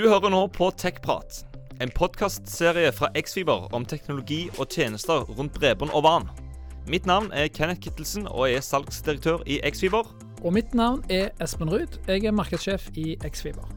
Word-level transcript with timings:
Du 0.00 0.06
hører 0.08 0.32
nå 0.32 0.38
på 0.48 0.70
TechPrat, 0.80 1.42
en 1.84 1.90
podkastserie 1.92 2.88
fra 2.96 3.10
Xfiber 3.20 3.66
om 3.76 3.84
teknologi 3.84 4.46
og 4.54 4.70
tjenester 4.72 5.26
rundt 5.28 5.52
bredbånd 5.58 5.92
og 5.92 6.06
vann. 6.06 6.28
Mitt 6.88 7.04
navn 7.04 7.26
er 7.36 7.50
Kenneth 7.52 7.82
Kittelsen 7.84 8.24
og 8.30 8.46
jeg 8.48 8.62
er 8.62 8.64
salgsdirektør 8.64 9.44
i 9.44 9.58
Xfiber. 9.74 10.08
Og 10.40 10.54
mitt 10.56 10.72
navn 10.72 11.02
er 11.12 11.34
Espen 11.44 11.68
Ruud. 11.68 11.98
Jeg 12.08 12.24
er 12.24 12.32
markedssjef 12.32 12.88
i 12.96 13.18
Xfiber. 13.26 13.68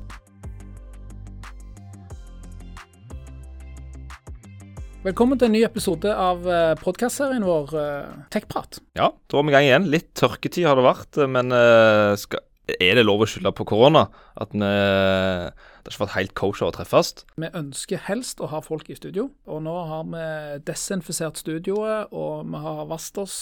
Velkommen 5.03 5.35
til 5.35 5.51
en 5.51 5.57
ny 5.57 5.65
episode 5.67 6.07
av 6.07 6.47
podkastserien 6.85 7.43
vår 7.43 7.75
TechPrat. 8.31 8.79
Ja, 8.95 9.11
da 9.11 9.43
er 9.43 9.43
vi 9.43 9.51
i 9.51 9.59
gang 9.59 9.67
igjen. 9.67 9.91
Litt 9.91 10.13
tørketid 10.23 10.71
har 10.71 10.79
det 10.79 10.87
vært, 10.87 11.19
men 11.35 11.51
uh, 11.51 12.15
skal, 12.15 12.47
er 12.71 12.95
det 12.95 13.04
lov 13.04 13.25
å 13.25 13.27
skylde 13.27 13.52
på 13.55 13.66
korona? 13.68 14.05
At 14.39 14.54
vi, 14.55 14.61
det 14.63 15.54
har 15.54 15.91
ikke 15.91 16.05
vært 16.05 16.16
helt 16.16 16.35
kosher 16.40 16.70
å 16.70 16.76
treffes? 16.76 17.26
Vi 17.35 17.49
ønsker 17.49 18.05
helst 18.08 18.40
å 18.44 18.49
ha 18.54 18.62
folk 18.63 18.90
i 18.90 18.98
studio, 18.98 19.30
og 19.49 19.63
nå 19.66 19.76
har 19.90 20.08
vi 20.13 20.26
desinfisert 20.70 21.41
studioet, 21.41 22.13
og 22.16 22.48
vi 22.48 22.63
har 22.63 22.85
vasket 22.90 23.23
oss 23.26 23.38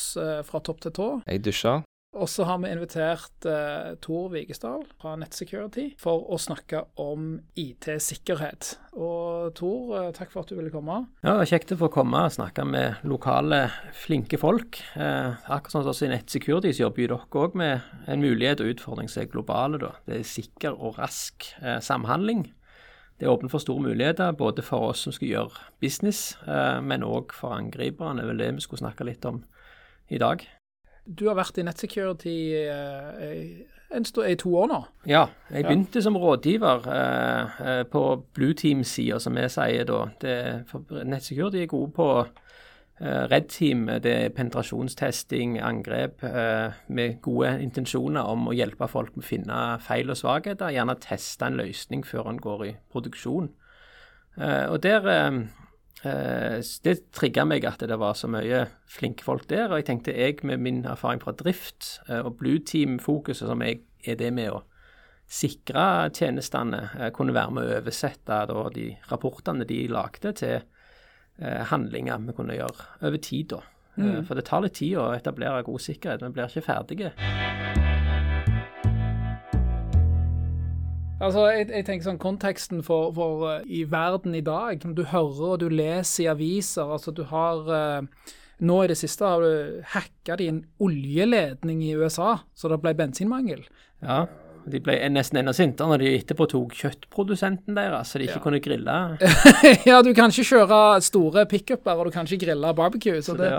fra 0.48 0.64
topp 0.66 0.82
til 0.88 0.96
tå. 0.98 1.10
Jeg 1.28 1.46
dusja. 1.46 1.82
Og 2.12 2.28
så 2.28 2.44
har 2.44 2.58
vi 2.60 2.68
invitert 2.68 3.46
eh, 3.48 3.94
Tor 4.04 4.26
Vigesdal 4.34 4.82
fra 5.00 5.14
Nettsecurity 5.16 5.94
for 6.02 6.26
å 6.28 6.36
snakke 6.42 6.82
om 7.00 7.38
IT-sikkerhet. 7.56 8.74
Og 9.00 9.54
Tor, 9.56 9.94
eh, 9.96 10.10
takk 10.18 10.34
for 10.34 10.44
at 10.44 10.52
du 10.52 10.58
ville 10.58 10.74
komme. 10.74 11.06
Ja, 11.24 11.38
det 11.38 11.46
er 11.46 11.52
Kjekt 11.54 11.72
å 11.72 11.80
få 11.80 11.92
komme 11.96 12.26
og 12.28 12.36
snakke 12.36 12.68
med 12.68 13.00
lokale, 13.08 13.62
flinke 13.96 14.42
folk. 14.42 14.82
Eh, 15.00 15.40
akkurat 15.48 15.78
sånn 15.78 15.88
også 15.88 16.10
i 16.10 16.12
Nettsecurity 16.12 16.76
så 16.76 16.90
jobber 16.90 17.16
dere 17.16 17.42
òg 17.46 17.56
med 17.64 18.08
en 18.12 18.28
mulighet 18.28 18.60
og 18.60 18.76
utfordring 18.76 19.08
som 19.08 19.24
er 19.24 19.32
globale. 19.32 19.80
Da. 19.80 19.96
Det 20.04 20.20
er 20.20 20.32
sikker 20.36 20.76
og 20.76 21.00
rask 21.00 21.48
eh, 21.64 21.80
samhandling. 21.80 22.50
Det 23.22 23.30
er 23.30 23.32
åpent 23.32 23.54
for 23.54 23.64
store 23.64 23.88
muligheter, 23.88 24.36
både 24.36 24.66
for 24.68 24.92
oss 24.92 25.06
som 25.06 25.16
skal 25.16 25.32
gjøre 25.32 25.70
business, 25.80 26.34
eh, 26.44 26.82
men 26.84 27.08
òg 27.08 27.32
for 27.32 27.56
angriperne. 27.56 28.20
Det 28.20 28.28
er 28.28 28.34
vel 28.36 28.44
det 28.44 28.56
vi 28.58 28.68
skulle 28.68 28.84
snakke 28.84 29.08
litt 29.08 29.24
om 29.30 29.46
i 30.12 30.20
dag. 30.20 30.44
Du 31.06 31.28
har 31.28 31.38
vært 31.40 31.58
i 31.58 31.66
Nettsecurity 31.66 32.38
eh, 32.62 33.46
i 33.92 34.36
to 34.40 34.54
år 34.56 34.70
nå? 34.72 34.80
Ja, 35.10 35.26
jeg 35.52 35.66
begynte 35.66 36.00
ja. 36.00 36.06
som 36.06 36.18
rådgiver 36.20 36.86
eh, 36.96 37.82
på 37.92 38.04
Blue 38.36 38.54
Team-sida, 38.54 39.20
som 39.20 39.36
vi 39.36 39.48
sier 39.52 39.88
da. 39.90 40.06
Det, 40.22 40.36
Nettsecurity 41.10 41.64
er 41.64 41.72
gode 41.72 41.92
på 41.98 42.08
eh, 42.22 43.24
Red 43.32 43.50
Team, 43.52 43.88
det 44.04 44.14
er 44.14 44.36
penetrasjonstesting, 44.38 45.58
angrep 45.60 46.24
eh, 46.24 46.78
med 46.88 47.18
gode 47.26 47.58
intensjoner 47.66 48.30
om 48.32 48.48
å 48.48 48.56
hjelpe 48.56 48.88
folk 48.92 49.18
med 49.18 49.26
å 49.26 49.32
finne 49.32 49.64
feil 49.84 50.14
og 50.14 50.22
svakheter. 50.22 50.72
Gjerne 50.72 51.00
teste 51.02 51.50
en 51.50 51.60
løsning 51.60 52.06
før 52.08 52.32
en 52.32 52.40
går 52.40 52.68
i 52.70 52.76
produksjon. 52.94 53.52
Eh, 54.38 54.70
og 54.70 54.80
der 54.86 55.10
eh, 55.12 55.42
Eh, 55.42 55.61
det 56.02 56.96
trigga 57.14 57.46
meg 57.46 57.66
at 57.70 57.84
det 57.86 57.98
var 58.02 58.16
så 58.18 58.30
mye 58.32 58.64
flinke 58.90 59.26
folk 59.26 59.48
der. 59.52 59.70
Og 59.70 59.82
jeg 59.82 59.88
tenkte 59.92 60.16
jeg 60.18 60.40
med 60.48 60.64
min 60.64 60.84
erfaring 60.90 61.22
fra 61.22 61.36
drift 61.38 62.00
eh, 62.08 62.22
og 62.24 62.40
Blue 62.40 62.60
Team-fokuset, 62.66 63.48
som 63.50 63.62
jeg, 63.62 63.84
er 64.06 64.18
det 64.18 64.32
med 64.34 64.50
å 64.56 64.64
sikre 65.32 66.10
tjenestene, 66.18 66.88
eh, 66.98 67.12
kunne 67.16 67.36
være 67.38 67.54
med 67.58 67.68
å 67.68 67.78
oversette 67.80 68.42
da, 68.50 68.66
de 68.74 68.90
rapportene 69.12 69.68
de 69.70 69.86
lagde, 69.92 70.36
til 70.42 70.62
handlinger 71.42 72.20
vi 72.22 72.34
kunne 72.38 72.54
gjøre 72.54 72.84
over 73.08 73.18
tid. 73.18 73.56
da. 73.56 73.62
Mm. 73.96 74.26
For 74.28 74.38
det 74.38 74.46
tar 74.46 74.62
litt 74.62 74.78
tid 74.78 75.00
å 75.02 75.08
etablere 75.16 75.64
god 75.66 75.82
sikkerhet. 75.82 76.22
Vi 76.28 76.36
blir 76.36 76.52
ikke 76.52 76.68
ferdige. 76.68 77.90
Altså, 81.22 81.46
jeg, 81.54 81.70
jeg, 81.70 81.86
tenker 81.86 82.08
sånn 82.08 82.22
Konteksten 82.22 82.82
for, 82.86 83.12
for 83.14 83.46
uh, 83.46 83.58
i 83.66 83.84
verden 83.90 84.34
i 84.38 84.44
dag, 84.46 84.82
du 84.82 85.04
hører 85.12 85.54
og 85.54 85.60
du 85.62 85.68
leser 85.70 86.26
i 86.26 86.30
aviser 86.32 86.90
altså 86.96 87.14
Du 87.14 87.24
har 87.30 87.70
uh, 87.70 88.32
Nå 88.62 88.78
i 88.84 88.90
det 88.92 88.98
siste 89.00 89.26
har 89.26 89.42
du 89.42 89.82
hacka 89.94 90.38
din 90.38 90.60
oljeledning 90.82 91.82
i 91.86 91.96
USA, 91.98 92.36
så 92.54 92.70
det 92.70 92.78
ble 92.84 92.94
bensinmangel. 92.94 93.64
Ja. 94.06 94.28
De 94.70 94.82
ble 94.84 94.98
nesten 95.12 95.40
enda 95.42 95.54
sintere 95.56 95.90
når 95.92 96.04
de 96.04 96.12
etterpå 96.20 96.48
tok 96.52 96.76
kjøttprodusenten 96.78 97.78
deres, 97.78 98.12
så 98.12 98.20
de 98.22 98.28
ikke 98.28 98.38
ja. 98.38 98.44
kunne 98.44 98.62
grille. 98.64 98.98
ja, 99.90 100.02
du 100.06 100.12
kan 100.18 100.34
ikke 100.34 100.46
kjøre 100.52 100.80
store 101.06 101.46
pickuper, 101.50 101.98
og 101.98 102.10
du 102.10 102.16
kan 102.16 102.28
ikke 102.28 102.46
grille 102.46 102.74
barbecue. 102.78 103.22
Så, 103.22 103.34
så 103.34 103.38
det, 103.40 103.52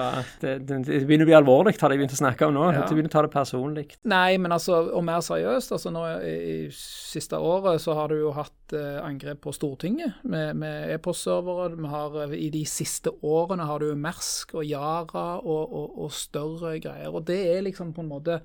det, 0.42 0.54
det, 0.68 0.80
det, 0.86 1.00
begynner 1.08 1.26
å 1.26 1.30
bli 1.32 1.38
alvorlig, 1.38 1.74
har 1.80 1.92
de 1.92 2.00
begynt 2.00 2.16
å 2.16 2.20
snakke 2.20 2.48
om 2.48 2.56
nå. 2.56 2.68
Ja. 2.70 2.84
De 2.86 2.96
begynner 2.96 3.12
å 3.12 3.16
ta 3.16 3.24
det 3.26 3.32
personlig. 3.34 3.86
Nei, 4.08 4.38
men 4.42 4.54
altså, 4.54 4.78
og 4.92 5.04
mer 5.06 5.22
seriøst. 5.24 5.74
altså 5.76 5.92
nå 5.94 6.04
I, 6.22 6.34
i 6.52 6.56
siste 6.72 7.38
året 7.38 7.82
så 7.82 7.96
har 7.98 8.12
du 8.12 8.20
jo 8.20 8.32
hatt 8.36 8.76
eh, 8.76 8.98
angrep 9.02 9.42
på 9.46 9.54
Stortinget 9.56 10.22
med, 10.22 10.56
med 10.62 10.94
e-postservere. 10.94 11.72
Eh, 12.28 12.36
I 12.46 12.50
de 12.54 12.64
siste 12.68 13.14
årene 13.22 13.66
har 13.68 13.82
du 13.82 13.92
Mersk 13.98 14.56
og 14.58 14.66
Yara 14.68 15.28
og, 15.40 15.62
og, 15.66 16.02
og 16.06 16.12
større 16.16 16.76
greier. 16.82 17.10
og 17.12 17.26
det 17.28 17.40
er 17.56 17.64
liksom 17.66 17.94
på 17.96 18.04
en 18.04 18.12
måte 18.12 18.42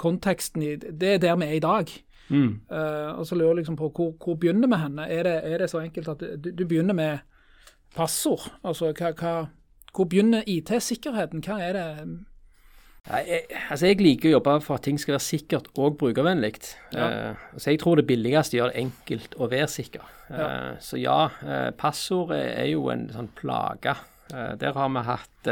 konteksten 0.00 0.64
i 0.64 0.76
Det 0.76 1.16
er 1.16 1.20
der 1.22 1.36
vi 1.36 1.50
er 1.50 1.58
i 1.58 1.64
dag. 1.64 1.92
Mm. 2.30 2.60
Uh, 2.70 3.18
og 3.18 3.26
så 3.26 3.34
lurer 3.34 3.48
jeg 3.48 3.56
liksom 3.64 3.76
på 3.76 3.90
hvor, 3.90 4.14
hvor 4.22 4.38
begynner 4.38 4.70
vi 4.70 4.78
henne? 4.78 5.06
Er 5.10 5.26
det, 5.26 5.36
er 5.44 5.58
det 5.58 5.70
så 5.70 5.82
enkelt 5.82 6.08
at 6.08 6.20
du, 6.20 6.50
du 6.50 6.64
begynner 6.66 6.94
med 6.94 7.18
passord? 7.96 8.52
Altså 8.64 8.92
hva, 8.94 9.10
hva, 9.18 9.32
hvor 9.90 10.06
begynner 10.06 10.46
IT-sikkerheten? 10.46 11.42
Hva 11.46 11.58
er 11.66 11.78
det 11.78 11.86
ja, 13.08 13.16
jeg, 13.24 13.46
altså 13.72 13.88
jeg 13.88 13.96
liker 14.04 14.28
å 14.28 14.32
jobbe 14.36 14.54
for 14.62 14.76
at 14.76 14.84
ting 14.84 14.98
skal 15.00 15.16
være 15.16 15.24
sikkert 15.24 15.70
og 15.80 15.96
brukervennlig. 15.98 16.52
Ja. 16.94 17.08
Uh, 17.32 17.58
så 17.58 17.72
jeg 17.72 17.80
tror 17.82 17.98
det 17.98 18.06
billigste 18.06 18.60
gjør 18.60 18.70
det 18.70 18.84
enkelt 18.84 19.34
å 19.40 19.50
være 19.50 19.70
sikker. 19.72 20.06
Uh, 20.30 20.38
ja. 20.38 20.48
Så 20.84 21.00
ja, 21.00 21.20
passord 21.80 22.36
er, 22.36 22.52
er, 22.60 22.70
jo 22.76 22.86
en 22.94 23.08
sånn 23.10 23.32
plage. 23.40 23.96
der 24.30 24.76
har 24.76 24.92
vi 24.94 25.02
hatt 25.08 25.48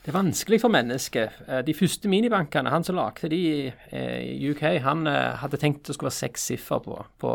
det 0.00 0.08
er 0.08 0.16
vanskelig 0.16 0.62
for 0.62 0.72
mennesker. 0.72 1.32
Eh, 1.46 1.62
de 1.66 1.76
første 1.76 2.08
minibankene, 2.08 2.72
han 2.72 2.84
som 2.86 2.96
lagde 2.96 3.28
de 3.28 3.42
eh, 3.68 4.20
i 4.32 4.48
UK, 4.48 4.62
han 4.80 5.04
eh, 5.10 5.40
hadde 5.42 5.60
tenkt 5.60 5.88
det 5.88 5.96
skulle 5.96 6.08
være 6.08 6.22
seks 6.22 6.46
siffer 6.52 6.80
på, 6.84 6.96
på, 7.20 7.32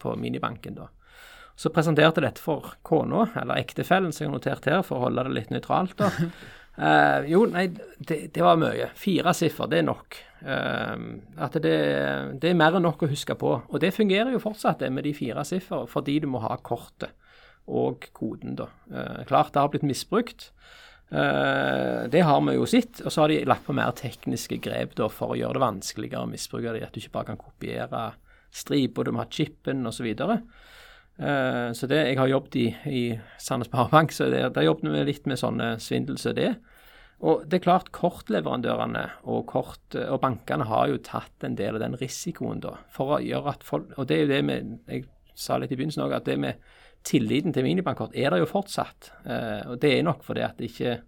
på, 0.00 0.14
minibanken. 0.16 0.78
da. 0.78 0.88
Så 1.56 1.72
presenterte 1.72 2.24
dette 2.24 2.40
for 2.40 2.72
kona, 2.84 3.26
eller 3.36 3.60
ektefellen, 3.60 4.14
som 4.16 4.24
jeg 4.24 4.30
har 4.30 4.38
notert 4.38 4.68
her, 4.68 4.80
for 4.84 4.96
å 4.96 5.06
holde 5.06 5.26
det 5.28 5.34
litt 5.36 5.52
nøytralt. 5.52 5.96
da. 6.00 6.08
Uh, 6.76 7.20
jo, 7.32 7.42
nei, 7.52 7.66
det, 7.98 8.18
det, 8.32 8.42
var 8.44 8.58
mye. 8.60 8.88
Fire 8.96 9.32
siffer, 9.36 9.68
det 9.72 9.82
er 9.82 9.86
nok. 9.88 10.18
Uh, 10.40 11.20
at 11.40 11.56
det, 11.64 11.76
det, 12.40 12.50
er 12.50 12.58
mer 12.60 12.76
enn 12.76 12.84
nok 12.84 13.04
å 13.04 13.10
huske 13.12 13.36
på. 13.40 13.54
Og 13.68 13.80
det 13.80 13.94
fungerer 13.96 14.32
jo 14.32 14.40
fortsatt, 14.40 14.80
det 14.84 14.92
med 14.92 15.08
de 15.08 15.14
fire 15.16 15.44
siffer, 15.48 15.88
fordi 15.88 16.18
du 16.24 16.28
må 16.32 16.44
ha 16.44 16.56
kortet 16.60 17.12
og 17.66 18.04
koden, 18.16 18.56
da. 18.60 18.68
Uh, 18.92 19.24
klart 19.28 19.52
det 19.52 19.64
har 19.64 19.72
blitt 19.72 19.88
misbrukt. 19.88 20.50
Uh, 21.06 22.08
det 22.10 22.24
har 22.26 22.40
vi 22.42 22.56
jo 22.56 22.66
sett. 22.68 23.02
Og 23.04 23.12
så 23.12 23.22
har 23.22 23.32
de 23.32 23.42
lagt 23.48 23.66
på 23.66 23.76
mer 23.76 23.94
tekniske 23.96 24.58
grep 24.62 24.96
da, 24.98 25.10
for 25.12 25.34
å 25.34 25.38
gjøre 25.38 25.58
det 25.58 25.66
vanskeligere 25.66 26.26
å 26.26 26.30
misbruke 26.30 26.74
det. 26.74 26.86
At 26.86 26.96
du 26.96 27.02
ikke 27.02 27.16
bare 27.18 27.30
kan 27.32 27.42
kopiere 27.42 28.06
striper, 28.56 29.06
du 29.06 29.14
må 29.14 29.24
ha 29.24 29.30
chipen 29.30 29.86
osv. 29.88 30.08
Så, 30.16 30.38
uh, 31.22 31.68
så 31.76 31.90
det, 31.90 32.02
jeg 32.10 32.20
har 32.20 32.32
jobbet 32.32 32.60
i, 32.62 32.68
i 32.90 33.04
Sandnes 33.42 33.70
Sparebank, 33.70 34.14
så 34.14 34.30
det, 34.32 34.46
der 34.56 34.68
jobbet 34.68 34.94
vi 34.94 35.04
litt 35.12 35.30
med 35.30 35.42
sånne 35.42 35.76
svindel 35.82 36.18
som 36.20 36.36
det. 36.38 36.54
Og 37.24 37.46
det 37.48 37.60
er 37.60 37.64
klart, 37.64 37.92
kortleverandørene 37.96 39.06
og, 39.24 39.46
kort, 39.48 39.94
og 39.96 40.18
bankene 40.20 40.66
har 40.68 40.90
jo 40.90 40.98
tatt 41.00 41.46
en 41.46 41.54
del 41.56 41.78
av 41.78 41.84
den 41.86 41.96
risikoen 41.96 42.60
da, 42.60 42.74
for 42.92 43.16
å 43.16 43.22
gjøre 43.24 43.54
at 43.54 43.64
folk 43.64 43.94
Og 43.96 44.08
det 44.10 44.18
er 44.18 44.26
jo 44.26 44.32
det 44.34 44.40
vi 44.44 44.56
Jeg 44.98 45.06
sa 45.32 45.56
litt 45.56 45.72
i 45.72 45.78
begynnelsen 45.78 46.04
òg, 46.04 46.12
at 46.18 46.28
det 46.28 46.36
med 46.40 46.60
tilliten 47.06 47.54
til 47.54 47.66
minibankkort 47.66 48.16
er 48.18 48.32
der 48.32 48.42
jo 48.42 48.48
fortsatt. 48.50 49.12
Eh, 49.24 49.62
og 49.70 49.78
det 49.82 49.92
er 49.94 50.06
nok 50.06 50.24
fordi 50.26 50.46
at 50.46 50.60
ikke 50.62 51.02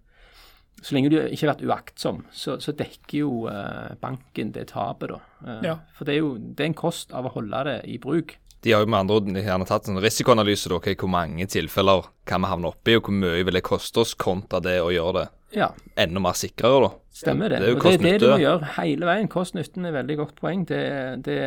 Så 0.78 0.94
lenge 0.94 1.10
du 1.10 1.16
ikke 1.19 1.42
har 1.42 1.56
vært 1.56 1.62
uaktsom, 1.66 2.20
så, 2.31 2.53
så 2.62 2.70
dekker 2.70 3.16
jo 3.19 3.31
eh, 3.50 3.97
banken 3.98 4.53
det 4.54 4.69
tapet, 4.70 5.10
da. 5.10 5.16
Eh, 5.42 5.64
ja. 5.66 5.72
For 5.91 6.06
det 6.06 6.12
er 6.14 6.20
jo 6.20 6.36
det 6.38 6.62
er 6.62 6.69
en 6.70 6.76
kost 6.78 7.10
av 7.10 7.26
å 7.26 7.32
holde 7.34 7.64
det 7.66 7.81
i 7.91 7.97
bruk. 7.98 8.36
De 8.62 8.71
har 8.71 8.84
jo 8.84 8.91
med 8.91 9.00
andre 9.00 9.16
ord 9.18 9.41
gjerne 9.42 9.66
tatt 9.66 9.91
en 9.91 9.98
risikoanalyse. 9.98 10.71
Da, 10.71 10.78
hvor 10.78 11.10
mange 11.10 11.48
tilfeller 11.50 12.06
kan 12.30 12.47
vi 12.47 12.53
havne 12.53 12.71
oppi, 12.71 12.94
og 12.94 13.10
hvor 13.10 13.18
mye 13.18 13.42
vil 13.42 13.59
det 13.59 13.65
koste 13.66 14.04
oss 14.04 14.15
kontra 14.15 14.62
det 14.62 14.77
å 14.78 14.94
gjøre 14.94 15.16
det 15.18 15.27
ja. 15.54 15.68
enda 15.97 16.22
mer 16.22 16.36
sikrere. 16.39 16.89
da. 16.89 16.95
Stemmer 17.18 17.50
det. 17.50 17.59
Det 17.62 17.68
er, 17.68 17.77
og 17.77 17.83
det, 17.83 17.92
er 17.95 18.03
det 18.04 18.18
du 18.22 18.28
må 18.30 18.41
gjøre 18.42 18.72
hele 18.77 19.09
veien. 19.09 19.30
Kost-nytten 19.33 19.89
er 19.89 19.95
veldig 19.97 20.16
godt 20.21 20.36
poeng. 20.39 20.65
Det, 20.68 20.83
det, 21.27 21.39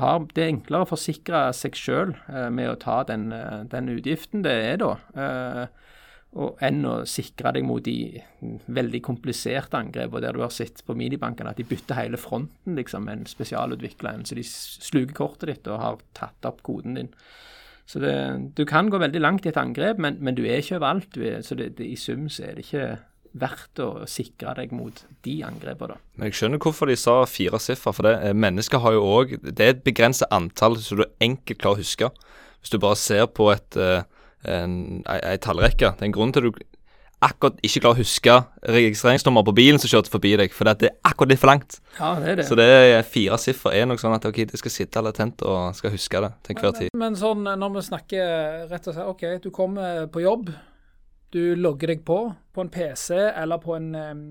har, 0.00 0.24
det, 0.32 0.42
er 0.42 0.54
enklere 0.54 0.86
å 0.86 0.90
forsikre 0.90 1.44
seg 1.54 1.76
sjøl 1.78 2.14
eh, 2.26 2.48
med 2.54 2.72
å 2.72 2.78
ta 2.82 3.02
den, 3.06 3.28
eh, 3.34 3.60
den, 3.70 3.92
utgiften 3.94 4.42
det 4.46 4.54
er 4.72 4.80
da, 4.82 4.90
eh, 5.14 5.92
og, 6.38 6.58
enn 6.64 6.82
å 6.88 6.94
sikre 7.08 7.52
deg 7.56 7.66
mot 7.68 7.84
de 7.84 8.18
veldig 8.66 9.00
kompliserte 9.06 9.78
angrepene 9.78 10.24
der 10.26 10.36
du 10.36 10.42
har 10.42 10.52
sett 10.54 10.82
på 10.84 10.96
minibankene 10.98 11.54
at 11.54 11.60
de 11.60 11.66
bytter 11.68 11.96
hele 12.00 12.20
fronten 12.20 12.76
liksom, 12.78 13.06
med 13.06 13.22
en 13.22 13.30
spesialutvikla 13.30 14.16
en. 14.16 14.26
Så 14.26 14.38
de 14.38 14.44
sluker 14.48 15.14
kortet 15.16 15.52
ditt 15.52 15.70
og 15.70 15.84
har 15.84 16.02
tatt 16.18 16.48
opp 16.48 16.64
koden 16.66 16.98
din. 16.98 17.12
Så 17.88 18.02
det, 18.02 18.16
du 18.58 18.66
kan 18.68 18.90
gå 18.90 18.98
veldig 19.00 19.20
langt 19.22 19.46
i 19.46 19.52
et 19.52 19.60
angrep, 19.60 20.00
men, 20.02 20.18
men 20.20 20.36
du 20.36 20.42
er 20.44 20.60
ikke 20.60 20.76
overalt. 20.76 21.16
Er, 21.16 21.38
så 21.46 21.56
det, 21.56 21.78
i 21.80 21.96
sum 21.96 22.26
så 22.28 22.50
er 22.50 22.58
det 22.58 22.66
ikke 22.66 22.98
verdt 23.32 23.80
å 23.82 23.88
sikre 24.08 24.54
deg 24.58 24.72
mot 24.72 25.04
de 25.26 25.36
angrepene. 25.46 25.98
Men 26.16 26.30
Jeg 26.30 26.38
skjønner 26.38 26.62
hvorfor 26.62 26.90
de 26.90 26.96
sa 26.96 27.20
fire 27.28 27.60
siffer. 27.62 27.94
For 27.94 28.06
det, 28.06 28.34
mennesker 28.36 28.82
har 28.84 28.96
jo 28.96 29.04
òg 29.04 29.36
Det 29.42 29.60
er 29.64 29.74
et 29.76 29.84
begrenset 29.84 30.28
antall 30.34 30.78
som 30.82 31.02
du 31.02 31.06
enkelt 31.20 31.60
klarer 31.60 31.78
å 31.78 31.84
huske. 31.84 32.10
hvis 32.60 32.70
du 32.70 32.78
bare 32.78 32.96
ser 32.96 33.26
på 33.26 33.50
et, 33.52 33.76
en, 33.76 34.02
en, 34.44 35.04
ei 35.06 35.38
tallrekke 35.38 35.94
Det 35.94 36.02
er 36.02 36.10
en 36.10 36.12
grunn 36.12 36.32
til 36.32 36.48
at 36.48 36.58
du 36.58 36.64
akkurat 37.24 37.58
ikke 37.66 37.82
klarer 37.82 37.98
å 37.98 38.04
huske 38.04 38.34
registreringsnummer 38.70 39.42
på 39.48 39.54
bilen 39.58 39.80
som 39.82 39.90
kjørte 39.90 40.12
forbi 40.12 40.36
deg, 40.38 40.52
for 40.54 40.68
det 40.68 40.86
er 40.86 40.94
akkurat 41.08 41.32
litt 41.32 41.40
for 41.42 41.50
langt. 41.50 41.78
Ja, 41.98 42.12
det 42.20 42.30
er 42.30 42.38
det. 42.38 42.46
Så 42.46 42.58
det 42.58 42.66
er 42.68 43.02
fire 43.06 43.38
siffer 43.42 43.74
er 43.74 43.88
nok 43.90 44.02
sånn 44.02 44.14
at 44.14 44.26
ok, 44.28 44.44
det 44.52 44.60
skal 44.60 44.74
sitte 44.74 45.02
latent 45.02 45.42
og 45.42 45.74
skal 45.78 45.94
huske 45.94 46.22
det 46.22 46.30
til 46.46 46.54
enhver 46.54 46.76
tid. 46.78 46.94
Men 46.98 47.18
sånn 47.18 47.42
når 47.42 47.74
vi 47.74 47.84
snakker 47.88 48.70
rett 48.70 48.90
og 48.90 48.94
slett 48.94 49.10
OK, 49.10 49.24
du 49.42 49.50
kommer 49.54 50.06
på 50.12 50.22
jobb. 50.22 50.52
Du 51.34 51.40
logger 51.58 51.92
deg 51.92 52.04
på 52.08 52.20
på 52.54 52.64
en 52.64 52.70
PC 52.72 53.14
eller 53.14 53.60
på 53.62 53.74
en, 53.76 53.90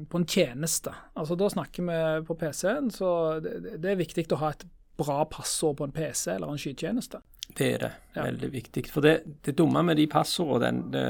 på 0.10 0.20
en 0.20 0.26
tjeneste. 0.28 0.92
Altså 1.16 1.38
Da 1.40 1.50
snakker 1.54 1.86
vi 1.86 2.00
på 2.28 2.36
PC-en, 2.42 2.90
så 2.92 3.10
det, 3.44 3.78
det 3.84 3.92
er 3.92 4.02
viktig 4.02 4.26
å 4.34 4.42
ha 4.42 4.52
et 4.56 4.66
bra 4.98 5.22
passord 5.30 5.78
på 5.78 5.88
en 5.88 5.94
PC 5.94 6.34
eller 6.34 6.52
en 6.52 6.60
skytjeneste. 6.60 7.22
Det 7.58 7.68
er 7.74 7.78
det. 7.80 7.92
Ja. 8.16 8.26
Veldig 8.26 8.50
viktig. 8.52 8.84
For 8.92 9.06
det, 9.06 9.22
det 9.46 9.56
dumme 9.58 9.84
med 9.86 9.98
de 9.98 10.08
passordene 10.12 11.04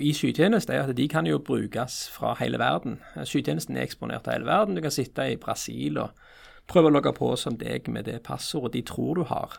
i 0.00 0.12
skytjeneste 0.14 0.76
er 0.76 0.86
at 0.86 0.96
de 0.96 1.08
kan 1.10 1.26
jo 1.26 1.40
brukes 1.42 2.04
fra 2.12 2.36
hele 2.38 2.60
verden. 2.62 3.00
Skytjenesten 3.18 3.76
er 3.76 3.88
eksponert 3.88 4.24
til 4.24 4.36
hele 4.36 4.48
verden. 4.48 4.76
Du 4.76 4.84
kan 4.84 4.94
sitte 4.94 5.26
i 5.32 5.40
Brasil 5.40 5.98
og 6.04 6.14
prøve 6.70 6.92
å 6.92 6.94
logge 6.94 7.12
på 7.16 7.32
som 7.40 7.58
deg 7.58 7.90
med 7.90 8.06
det 8.06 8.20
passordet 8.24 8.76
de 8.76 8.86
tror 8.92 9.18
du 9.18 9.26
har. 9.32 9.58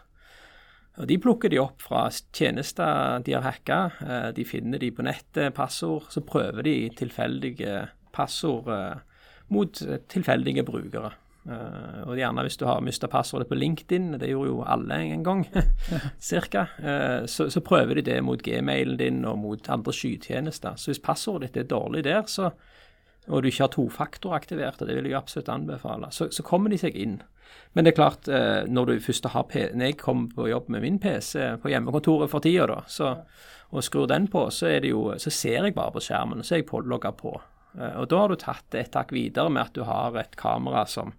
Og 1.02 1.08
De 1.10 1.18
plukker 1.18 1.50
de 1.50 1.60
opp 1.62 1.82
fra 1.82 2.06
tjenester 2.36 3.24
de 3.26 3.34
har 3.34 3.46
hacka. 3.48 3.80
Eh, 4.06 4.30
De 4.38 4.46
finner 4.46 4.80
de 4.80 4.92
på 4.92 5.06
nettet, 5.06 5.54
passord. 5.54 6.10
Så 6.14 6.22
prøver 6.22 6.64
de 6.64 6.78
tilfeldige 6.98 7.88
passord 8.14 8.70
eh, 8.70 9.02
mot 9.50 9.82
eh, 9.82 10.02
tilfeldige 10.10 10.64
brukere. 10.64 11.16
Og 11.44 12.16
gjerne 12.16 12.46
hvis 12.46 12.56
du 12.56 12.62
har 12.64 12.80
mista 12.80 13.10
passordet 13.12 13.50
på 13.50 13.58
LinkedIn, 13.58 14.14
det 14.16 14.30
gjorde 14.30 14.48
jo 14.48 14.62
alle 14.64 14.96
en 15.12 15.26
gang, 15.26 15.42
cirka, 16.32 16.62
så, 17.28 17.50
så 17.52 17.60
prøver 17.60 18.00
de 18.00 18.06
det 18.08 18.16
mot 18.24 18.40
gmailen 18.40 18.96
din 18.96 19.26
og 19.28 19.42
mot 19.42 19.68
andre 19.68 19.92
skytjenester. 19.92 20.78
Så 20.80 20.94
hvis 20.94 21.04
passordet 21.04 21.50
ditt 21.50 21.66
er 21.66 21.68
dårlig 21.68 22.06
der, 22.08 22.24
så, 22.32 22.54
og 23.28 23.42
du 23.44 23.48
ikke 23.48 23.64
har 23.64 23.72
tofaktoraktivert, 23.74 24.82
og 24.82 24.88
det 24.90 24.96
vil 24.98 25.06
jeg 25.12 25.16
absolutt 25.20 25.50
anbefale, 25.50 26.10
så, 26.12 26.28
så 26.32 26.44
kommer 26.44 26.70
de 26.74 26.78
seg 26.82 26.96
inn. 27.00 27.22
Men 27.74 27.86
det 27.86 27.94
er 27.94 27.98
klart, 28.02 28.28
eh, 28.28 28.64
når 28.70 28.86
du 28.90 28.94
først 29.06 29.26
har 29.34 29.44
P 29.50 29.68
når 29.74 29.86
jeg 29.92 29.98
kommer 30.02 30.30
på 30.36 30.48
jobb 30.50 30.70
med 30.74 30.82
min 30.84 31.00
PC 31.00 31.34
på 31.62 31.70
hjemmekontoret 31.72 32.30
for 32.32 32.44
tida, 32.44 32.66
da, 32.70 32.82
så, 32.88 33.14
og 33.72 33.84
skrur 33.86 34.08
den 34.10 34.28
på, 34.28 34.48
så, 34.54 34.68
det 34.84 34.92
jo, 34.92 35.08
så 35.18 35.32
ser 35.34 35.64
jeg 35.70 35.76
bare 35.78 35.94
på 35.96 36.02
skjermen, 36.04 36.40
og 36.42 36.46
så 36.46 36.56
er 36.58 36.64
jeg 36.64 36.70
pålogga 36.70 37.12
på. 37.18 37.34
Eh, 37.80 37.96
Og 38.02 38.10
da 38.12 38.20
har 38.24 38.30
du 38.34 38.36
tatt 38.42 38.66
det 38.76 38.88
et 38.88 38.96
hakk 39.00 39.12
videre 39.16 39.50
med 39.50 39.64
at 39.68 39.74
du 39.78 39.84
har 39.88 40.18
et 40.22 40.36
kamera 40.40 40.86
som, 40.90 41.14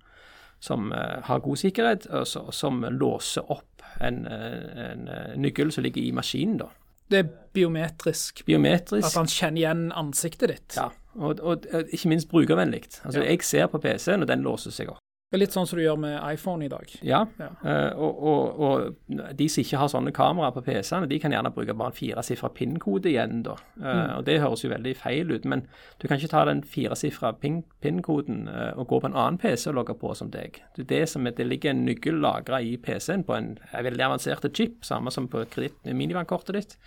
som 0.60 0.92
eh, 0.92 1.20
har 1.28 1.40
god 1.44 1.56
sikkerhet, 1.62 2.06
og 2.10 2.26
så, 2.28 2.44
som 2.54 2.82
låser 2.90 3.50
opp 3.50 3.70
en, 4.02 4.24
en, 4.26 5.06
en 5.08 5.40
nøkkel 5.40 5.70
som 5.72 5.84
ligger 5.86 6.02
i 6.02 6.12
maskinen. 6.14 6.58
da. 6.64 6.68
Det 7.10 7.18
er 7.20 7.28
biometrisk. 7.54 8.40
At 8.42 8.46
Biometrisk. 8.48 9.16
han 9.18 9.28
kjenner 9.30 9.60
igjen 9.60 9.82
ansiktet 9.94 10.50
ditt. 10.50 10.76
Ja, 10.78 10.88
og, 11.16 11.40
og, 11.40 11.66
og 11.72 11.94
ikke 11.94 12.08
minst 12.08 12.28
brukervennlig. 12.28 12.84
Altså, 13.05 13.22
Ja. 13.22 13.31
Jeg 13.31 13.43
ser 13.43 13.66
på 13.66 13.78
PC-en, 13.78 14.22
og 14.22 14.28
den 14.28 14.43
låser 14.43 14.70
seg 14.70 14.88
opp. 14.93 14.99
Det 15.34 15.40
er 15.40 15.49
litt 15.49 15.55
sånn 15.56 15.66
som 15.66 15.78
du 15.81 15.82
gjør 15.82 15.96
med 15.99 16.12
iPhone 16.31 16.62
i 16.62 16.69
dag. 16.70 16.90
Ja, 17.02 17.25
Ja. 17.40 17.49
Uh, 17.64 17.99
og, 17.99 18.61
og, 18.61 19.16
de 19.34 19.49
som 19.50 19.64
ikke 19.64 19.81
har 19.81 19.88
sånne 19.90 20.12
kameraer 20.14 20.52
på 20.55 20.62
PC-ene, 20.62 21.08
de 21.11 21.19
kan 21.19 21.32
gjerne 21.34 21.50
bruke 21.50 21.75
bare 21.75 21.90
en 21.90 21.96
firesifra 21.96 22.52
PIN-kode 22.55 23.11
igjen, 23.11 23.40
da. 23.43 23.56
Eh, 23.82 24.12
Og 24.19 24.25
det 24.28 24.37
høres 24.40 24.62
jo 24.62 24.70
veldig 24.70 24.93
feil 24.96 25.32
ut, 25.34 25.44
men 25.44 25.64
du 25.99 26.06
kan 26.06 26.20
ikke 26.20 26.31
ta 26.31 26.44
den 26.46 26.62
firesifra 26.62 27.32
PIN- 27.32 27.64
PIN-koden 27.82 28.46
uh, 28.46 28.78
og 28.78 28.87
gå 28.93 29.00
på 29.00 29.10
en 29.10 29.17
annen 29.17 29.40
PC 29.43 29.67
og 29.72 29.75
logge 29.81 29.96
på 29.99 30.14
som 30.14 30.31
deg. 30.31 30.60
Det, 30.76 30.84
er 30.84 30.90
det, 30.93 31.08
som 31.08 31.26
er, 31.26 31.34
det 31.34 31.49
ligger 31.49 31.75
en 31.75 31.82
nøkkel 31.88 32.20
lagra 32.22 32.62
i 32.62 32.76
PC-en 32.76 33.26
på 33.26 33.34
en, 33.34 33.58
en 33.72 33.84
veldig 33.84 34.06
avansert 34.06 34.46
chip, 34.55 34.84
samme 34.87 35.10
som 35.10 35.26
på 35.26 35.43
minivannkortet 35.43 35.96
minibankkortet 35.99 36.55
ditt. 36.55 36.78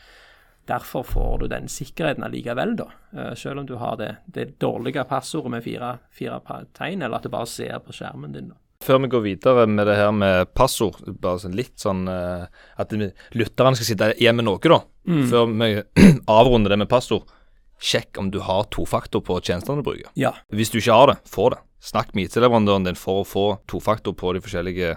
Derfor 0.68 1.04
får 1.08 1.40
du 1.40 1.48
den 1.48 1.68
sikkerheten 1.72 2.24
allikevel, 2.28 2.76
da. 2.76 2.90
Eh, 3.16 3.34
Selv 3.40 3.60
om 3.62 3.66
du 3.70 3.76
har 3.80 3.96
det, 3.98 4.10
det 4.28 4.58
dårlige 4.60 5.04
passordet 5.08 5.52
med 5.52 5.64
fire, 5.64 5.94
fire 6.12 6.42
tegn, 6.76 7.02
eller 7.04 7.18
at 7.22 7.24
du 7.24 7.30
bare 7.30 7.48
ser 7.48 7.80
på 7.80 7.96
skjermen 7.96 8.34
din. 8.36 8.50
da. 8.50 8.56
Før 8.84 9.00
vi 9.02 9.08
går 9.10 9.24
videre 9.24 9.64
med 9.68 9.88
det 9.88 9.96
her 9.98 10.12
med 10.14 10.52
passord, 10.54 11.00
bare 11.22 11.40
sånn 11.42 11.56
litt 11.58 11.80
sånn 11.82 12.04
eh, 12.12 12.46
at 12.78 12.92
lytterne 13.34 13.76
skal 13.80 13.88
sitte 13.88 14.12
igjen 14.20 14.36
med 14.38 14.46
noe, 14.46 14.60
da. 14.62 14.82
Før 15.32 15.48
vi 15.50 15.72
avrunder 16.40 16.70
det 16.76 16.78
med 16.84 16.90
passord. 16.92 17.24
Sjekk 17.80 18.18
om 18.20 18.30
du 18.34 18.40
har 18.42 18.64
tofaktor 18.74 19.22
på 19.22 19.40
tjenestene 19.40 19.80
du 19.82 19.86
bruker. 19.86 20.10
Ja. 20.18 20.34
Hvis 20.54 20.70
du 20.74 20.80
ikke 20.82 20.94
har 20.98 21.08
det, 21.14 21.18
få 21.30 21.50
det. 21.54 21.60
Snakk 21.80 22.14
med 22.18 22.26
IT-leverandøren 22.28 22.86
din 22.90 22.98
for 22.98 23.22
å 23.22 23.26
få 23.28 23.44
tofaktor 23.70 24.16
på 24.18 24.34
de 24.34 24.42
forskjellige 24.42 24.96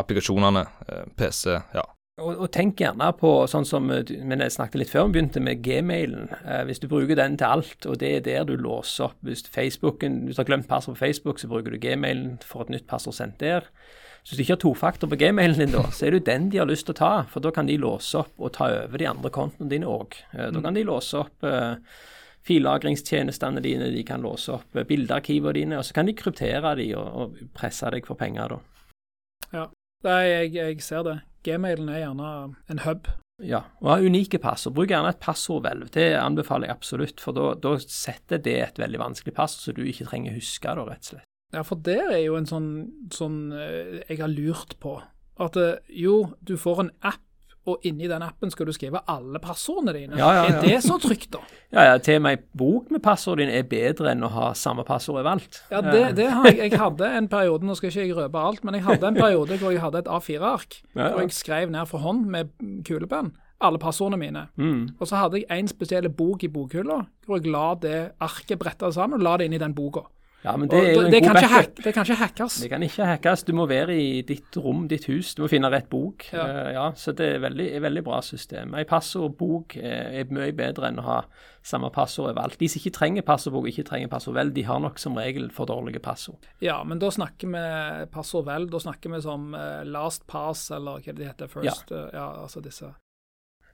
applikasjonene. 0.00 0.66
eh, 0.88 1.04
PC, 1.16 1.60
ja. 1.74 1.84
Og, 2.20 2.42
og 2.44 2.48
tenk 2.52 2.76
gjerne 2.82 3.06
på 3.16 3.30
sånn 3.48 3.64
som 3.64 3.88
eh, 3.94 4.10
men 4.20 4.42
jeg 4.44 4.52
snakket 4.52 4.82
litt 4.82 4.90
før 4.92 5.06
vi 5.08 5.14
begynte 5.16 5.40
med 5.40 5.62
gmailen. 5.64 6.28
Eh, 6.44 6.60
hvis 6.68 6.82
du 6.82 6.84
bruker 6.90 7.16
den 7.16 7.38
til 7.40 7.48
alt, 7.48 7.88
og 7.88 7.96
det 8.02 8.10
er 8.18 8.26
der 8.26 8.44
du 8.48 8.52
låser 8.60 9.08
opp 9.08 9.24
Hvis 9.24 9.46
Facebooken, 9.48 10.26
hvis 10.26 10.36
du 10.36 10.42
har 10.42 10.50
glemt 10.50 10.68
passord 10.68 10.98
på 10.98 11.06
Facebook, 11.06 11.40
så 11.40 11.48
bruker 11.48 11.72
du 11.72 11.80
gmailen 11.80 12.36
for 12.44 12.66
et 12.66 12.74
nytt 12.74 12.86
passord 12.90 13.16
sendt 13.16 13.40
der. 13.40 13.70
Så 14.22 14.34
hvis 14.34 14.38
du 14.38 14.44
ikke 14.44 14.54
har 14.58 14.62
tofaktor 14.66 15.10
på 15.10 15.18
gmailen 15.18 15.58
din, 15.58 15.72
da, 15.72 15.86
så 15.88 16.06
er 16.06 16.12
det 16.12 16.20
jo 16.20 16.28
den 16.28 16.50
de 16.52 16.60
har 16.60 16.68
lyst 16.68 16.86
til 16.86 16.94
å 16.94 17.00
ta. 17.00 17.12
For 17.32 17.42
da 17.42 17.54
kan 17.54 17.66
de 17.66 17.80
låse 17.80 18.20
opp 18.20 18.36
og 18.36 18.52
ta 18.58 18.68
over 18.84 19.00
de 19.00 19.08
andre 19.08 19.32
kontoene 19.32 19.72
dine 19.72 19.88
òg. 19.88 20.20
Eh, 20.36 20.52
da 20.52 20.62
kan 20.68 20.76
de 20.76 20.84
låse 20.86 21.16
opp 21.18 21.48
eh, 21.48 21.74
fillagringstjenestene 22.44 23.64
dine, 23.64 23.88
de 23.88 24.04
kan 24.04 24.20
låse 24.20 24.52
opp 24.52 24.76
eh, 24.76 24.84
bildearkivene 24.84 25.56
dine, 25.62 25.80
og 25.80 25.88
så 25.88 25.96
kan 25.96 26.12
de 26.12 26.18
kryptere 26.18 26.76
de 26.76 26.92
og, 26.92 27.08
og 27.08 27.42
presse 27.56 27.88
deg 27.96 28.04
for 28.04 28.20
penger, 28.20 28.58
da. 28.58 28.62
Nei, 30.04 30.22
jeg, 30.28 30.56
jeg 30.60 30.82
ser 30.84 31.06
det. 31.08 31.20
Gmailen 31.46 31.90
er 31.90 32.04
gjerne 32.04 32.30
en 32.70 32.82
hub. 32.86 33.10
Ja, 33.42 33.64
og 33.82 33.88
ha 33.90 33.98
unike 34.04 34.38
passord. 34.42 34.76
Bruk 34.76 34.92
gjerne 34.92 35.10
et 35.10 35.22
passordhvelv. 35.22 35.88
Det 35.94 36.12
anbefaler 36.18 36.68
jeg 36.68 36.78
absolutt, 36.78 37.22
for 37.22 37.34
da, 37.36 37.52
da 37.58 37.74
setter 37.82 38.42
det 38.42 38.58
et 38.60 38.80
veldig 38.80 39.00
vanskelig 39.02 39.34
passord, 39.36 39.64
så 39.64 39.74
du 39.76 39.82
ikke 39.86 40.06
trenger 40.10 40.36
huske 40.36 40.76
det, 40.78 40.86
rett 40.88 41.08
og 41.08 41.10
slett. 41.14 41.28
Ja, 41.52 41.64
for 41.68 41.80
der 41.84 42.14
er 42.14 42.22
jo 42.22 42.38
en 42.38 42.48
sånn, 42.48 42.70
sånn 43.12 43.40
eh, 43.52 43.98
jeg 44.06 44.22
har 44.22 44.32
lurt 44.32 44.78
på. 44.80 44.96
At 45.42 45.58
eh, 45.60 45.82
jo, 45.92 46.32
du 46.40 46.54
får 46.60 46.86
en 46.86 46.94
app, 47.04 47.24
og 47.68 47.84
inni 47.86 48.08
den 48.10 48.24
appen 48.26 48.50
skal 48.50 48.66
du 48.66 48.72
skrive 48.74 49.02
alle 49.10 49.38
passordene 49.42 49.94
dine. 49.94 50.16
Ja, 50.18 50.30
ja, 50.34 50.46
ja. 50.48 50.56
Er 50.58 50.64
det 50.66 50.80
så 50.82 50.96
trygt, 51.02 51.30
da? 51.34 51.42
Ja, 51.70 51.84
ja, 51.92 52.00
til 52.02 52.18
og 52.18 52.24
med 52.24 52.38
ei 52.38 52.58
bok 52.58 52.90
med 52.90 53.02
passordene 53.04 53.52
dine 53.52 53.62
er 53.62 53.68
bedre 53.70 54.10
enn 54.12 54.26
å 54.26 54.32
ha 54.34 54.48
samme 54.58 54.82
passord 54.88 55.20
overalt. 55.20 55.60
Ja, 55.70 55.82
det, 55.84 56.16
det 56.18 56.26
har 56.32 56.48
jeg. 56.50 56.58
Jeg 56.72 56.80
hadde 56.80 57.12
en 57.20 57.30
periode, 57.30 57.68
nå 57.68 57.76
skal 57.78 57.92
ikke 57.92 58.08
jeg 58.08 58.16
røpe 58.18 58.42
alt, 58.50 58.64
men 58.66 58.78
jeg 58.78 58.86
hadde 58.88 59.12
en 59.12 59.20
periode 59.20 59.60
hvor 59.62 59.74
jeg 59.74 59.84
hadde 59.84 60.02
et 60.02 60.10
A4-ark. 60.10 60.80
Ja, 60.96 61.04
ja. 61.04 61.12
Hvor 61.14 61.22
jeg 61.22 61.38
skrev 61.38 61.72
ned 61.74 61.86
for 61.90 62.02
hånd 62.02 62.26
med 62.32 62.52
kulepenn 62.88 63.34
alle 63.62 63.78
passordene 63.78 64.18
mine. 64.18 64.46
Mm. 64.58 64.96
Og 64.98 65.06
så 65.06 65.20
hadde 65.20 65.38
jeg 65.38 65.46
en 65.54 65.68
spesiell 65.70 66.08
bok 66.10 66.42
i 66.42 66.50
bokhylla, 66.50 66.96
hvor 67.26 67.38
jeg 67.38 67.52
la 67.52 67.66
det 67.78 67.98
arket 68.22 68.58
bretta 68.58 68.90
sammen 68.90 69.20
og 69.20 69.26
la 69.26 69.36
det 69.38 69.46
inn 69.46 69.54
i 69.54 69.62
den 69.62 69.76
boka. 69.76 70.02
Ja, 70.42 70.56
men 70.58 70.66
det 70.66 70.78
er 70.78 70.88
jo 70.96 71.02
en 71.04 71.12
det, 71.12 71.20
god 71.22 71.36
backup. 71.36 71.50
hack, 71.52 71.76
det 71.84 71.92
kan 71.94 72.02
ikke 72.06 72.16
hackes. 72.18 72.54
Det 72.64 72.68
kan 72.72 72.82
ikke 72.82 73.04
hackes. 73.06 73.44
Du 73.46 73.52
må 73.54 73.66
være 73.70 73.94
i 73.94 74.22
ditt 74.26 74.56
rom, 74.58 74.88
ditt 74.90 75.04
hus. 75.06 75.36
Du 75.38 75.44
må 75.44 75.48
finne 75.52 75.70
rett 75.70 75.86
bok. 75.92 76.24
Ja. 76.34 76.46
Uh, 76.48 76.70
ja, 76.74 76.86
så 76.98 77.14
det 77.14 77.28
er 77.36 77.44
veldig, 77.44 77.66
et 77.76 77.84
veldig 77.84 78.02
bra 78.08 78.18
system. 78.26 78.74
En 78.74 78.88
passordbok 78.90 79.76
er, 79.78 80.26
mye 80.34 80.50
bedre 80.58 80.90
enn 80.90 80.98
å 80.98 81.06
ha 81.06 81.18
samme 81.62 81.92
passord 81.94 82.32
overalt. 82.32 82.58
De 82.58 82.66
som 82.72 82.82
ikke 82.82 82.94
trenger 82.98 83.22
passordbok, 83.22 83.68
ikke 83.70 83.86
trenger 83.86 84.10
passord 84.10 84.34
vel, 84.34 84.50
de 84.56 84.66
har 84.66 84.82
nok 84.82 84.98
som 84.98 85.14
regel 85.20 85.46
for 85.54 85.70
dårlige 85.70 86.02
passord. 86.02 86.50
Ja, 86.64 86.80
men 86.82 86.98
da 86.98 87.12
snakker 87.14 87.52
vi 87.54 87.62
passord 88.10 88.48
vel. 88.50 88.66
Da 88.72 88.82
snakker 88.82 89.14
vi 89.14 89.22
som 89.22 89.54
eh, 89.54 89.84
last 89.86 90.26
pass, 90.26 90.70
eller 90.74 90.98
hva 91.04 91.14
det 91.14 91.30
heter, 91.30 91.46
first. 91.52 91.92
eh, 91.94 92.08
Ja, 92.18 92.32
altså 92.42 92.60
disse. 92.64 92.90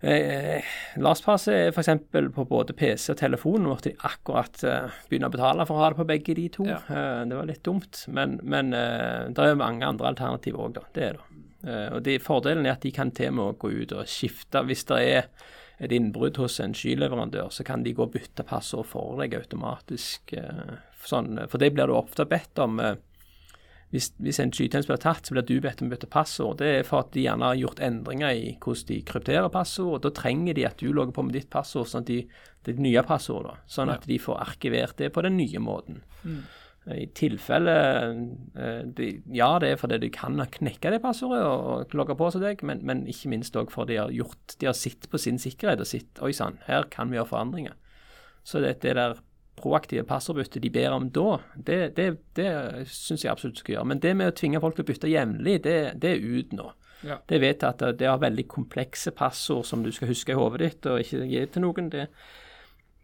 Eh, 0.01 0.63
LastPass 1.03 1.49
er 1.51 1.73
f.eks. 1.73 1.89
på 2.35 2.45
både 2.47 2.77
PC 2.79 3.11
og 3.15 3.19
telefon. 3.19 3.65
Nå 3.65 3.73
måtte 3.73 3.91
de 3.91 4.07
akkurat 4.07 4.63
eh, 4.67 5.01
begynne 5.11 5.31
å 5.31 5.35
betale 5.35 5.67
for 5.67 5.79
å 5.79 5.83
ha 5.83 5.91
det 5.91 5.99
på 5.99 6.09
begge 6.09 6.37
de 6.39 6.47
to. 6.55 6.69
Ja. 6.69 6.79
Eh, 6.87 7.23
det 7.29 7.39
var 7.39 7.51
litt 7.51 7.65
dumt, 7.67 8.05
men, 8.15 8.39
men 8.47 8.73
eh, 8.77 9.27
det 9.35 9.47
er 9.47 9.59
mange 9.59 9.89
andre 9.89 10.13
alternativer 10.13 10.69
òg, 10.69 10.77
da. 10.79 10.87
Det 10.95 11.07
er 11.09 11.19
det. 11.19 11.45
Eh, 11.67 11.89
og 11.97 12.03
de, 12.07 12.19
Fordelen 12.23 12.67
er 12.67 12.77
at 12.77 12.85
de 12.87 12.95
kan 12.95 13.11
til 13.15 13.33
og 13.33 13.39
med 13.41 13.63
gå 13.63 13.73
ut 13.75 13.97
og 13.97 14.11
skifte. 14.11 14.63
Hvis 14.69 14.87
det 14.91 15.01
er 15.03 15.27
et 15.79 15.95
innbrudd 15.95 16.39
hos 16.43 16.59
en 16.63 16.75
skyleverandør, 16.75 17.51
så 17.55 17.67
kan 17.67 17.85
de 17.87 17.95
gå 17.95 18.07
og 18.07 18.15
bytte 18.15 18.47
passord 18.47 18.87
for 18.91 19.19
deg 19.21 19.37
automatisk. 19.39 20.35
Eh, 20.39 20.79
sånn, 21.07 21.37
for 21.51 21.63
det 21.63 21.73
blir 21.75 21.91
du 21.91 21.97
ofte 21.99 22.27
bedt 22.29 22.63
om. 22.63 22.79
Eh, 22.83 22.99
hvis, 23.95 24.11
hvis 24.21 24.37
en 24.43 24.53
skytjeneste 24.53 24.91
blir 24.91 25.01
tatt, 25.01 25.25
så 25.25 25.35
blir 25.35 25.47
du 25.49 25.63
bedt 25.65 25.81
om 25.81 25.89
å 25.89 25.95
bytte 25.95 26.11
passord. 26.13 26.59
Det 26.61 26.69
er 26.69 26.85
for 26.85 27.07
at 27.07 27.15
de 27.15 27.25
gjerne 27.25 27.49
har 27.49 27.57
gjort 27.57 27.81
endringer 27.85 28.37
i 28.37 28.51
hvordan 28.61 28.89
de 28.91 29.01
krypterer 29.09 29.49
passord. 29.53 29.95
og 29.97 30.03
Da 30.05 30.13
trenger 30.19 30.59
de 30.59 30.67
at 30.69 30.83
du 30.83 30.91
logger 30.93 31.17
på 31.17 31.25
med 31.25 31.39
ditt 31.39 31.49
passord, 31.53 31.89
sånn 31.89 32.05
at 32.05 32.11
de, 32.11 32.19
det 32.69 32.77
nye 32.77 33.05
passordet, 33.09 33.57
sånn 33.71 33.93
at 33.93 34.05
de 34.09 34.19
får 34.21 34.43
arkivert 34.45 34.99
det 35.01 35.09
på 35.15 35.25
den 35.25 35.39
nye 35.41 35.63
måten. 35.65 36.03
I 36.89 37.05
tilfelle 37.17 37.73
eh, 38.57 38.85
de, 38.97 39.09
Ja, 39.37 39.51
det 39.61 39.73
er 39.73 39.81
fordi 39.81 39.99
de 40.05 40.09
kan 40.13 40.41
knekke 40.41 40.93
det 40.95 41.03
passordet 41.05 41.43
og 41.45 41.93
logge 41.97 42.17
på 42.17 42.31
seg 42.33 42.45
deg, 42.45 42.63
men, 42.65 42.81
men 42.89 43.03
ikke 43.11 43.29
minst 43.33 43.57
òg 43.61 43.73
fordi 43.75 43.97
de 43.97 43.99
har 44.01 44.15
gjort 44.15 44.55
De 44.61 44.71
har 44.71 44.77
sett 44.79 45.05
på 45.13 45.21
sin 45.21 45.37
sikkerhet 45.43 45.83
og 45.85 45.91
sett 45.91 46.23
Oi 46.25 46.33
sann, 46.33 46.57
her 46.65 46.89
kan 46.89 47.11
vi 47.13 47.19
gjøre 47.19 47.29
forandringer. 47.35 47.77
Så 48.41 48.63
det, 48.65 48.79
det 48.87 48.97
der 48.97 49.19
proaktive 49.61 50.05
passordbytte 50.09 50.61
de 50.63 50.71
ber 50.71 50.95
om 50.97 51.09
da, 51.15 51.39
det, 51.57 51.79
det, 51.97 52.09
det 52.39 52.51
syns 52.89 53.25
jeg 53.25 53.33
absolutt 53.33 53.59
skal 53.63 53.75
gjøre. 53.77 53.89
Men 53.93 54.01
det 54.05 54.15
med 54.17 54.33
å 54.33 54.37
tvinge 54.39 54.61
folk 54.63 54.77
til 54.79 54.87
å 54.87 54.91
bytte 54.93 55.11
jevnlig, 55.13 55.57
det, 55.67 55.77
det 56.03 56.15
er 56.17 56.27
ut 56.39 56.53
nå. 56.59 56.71
Ja. 57.07 57.21
Det 57.31 57.39
vet 57.43 57.63
jeg 57.63 57.69
at 57.69 57.83
det, 58.01 58.09
har 58.11 58.19
veldig 58.19 58.47
komplekse 58.51 59.13
passord 59.15 59.67
som 59.69 59.85
du 59.87 59.93
skal 59.95 60.11
huske 60.11 60.35
i 60.35 60.39
hodet 60.39 60.61
ditt 60.65 60.89
og 60.91 61.03
ikke 61.05 61.27
gi 61.31 61.45
til 61.55 61.63
noen. 61.63 61.91
Det, 61.95 62.09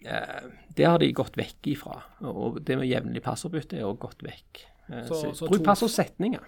eh, 0.04 0.49
det 0.75 0.88
har 0.88 0.99
de 0.99 1.12
gått 1.14 1.37
vekk 1.38 1.68
ifra. 1.75 2.00
Og 2.30 2.58
det 2.66 2.78
med 2.80 2.90
jevnlig 2.90 3.23
passordbytte 3.23 3.78
er 3.78 3.87
også 3.87 4.02
gått 4.08 4.25
vekk. 4.26 4.64
Eh, 4.90 5.04
Så- 5.06 5.20
så, 5.20 5.30
så 5.38 5.49
bruk 5.50 5.62
passordsetninger. 5.64 6.42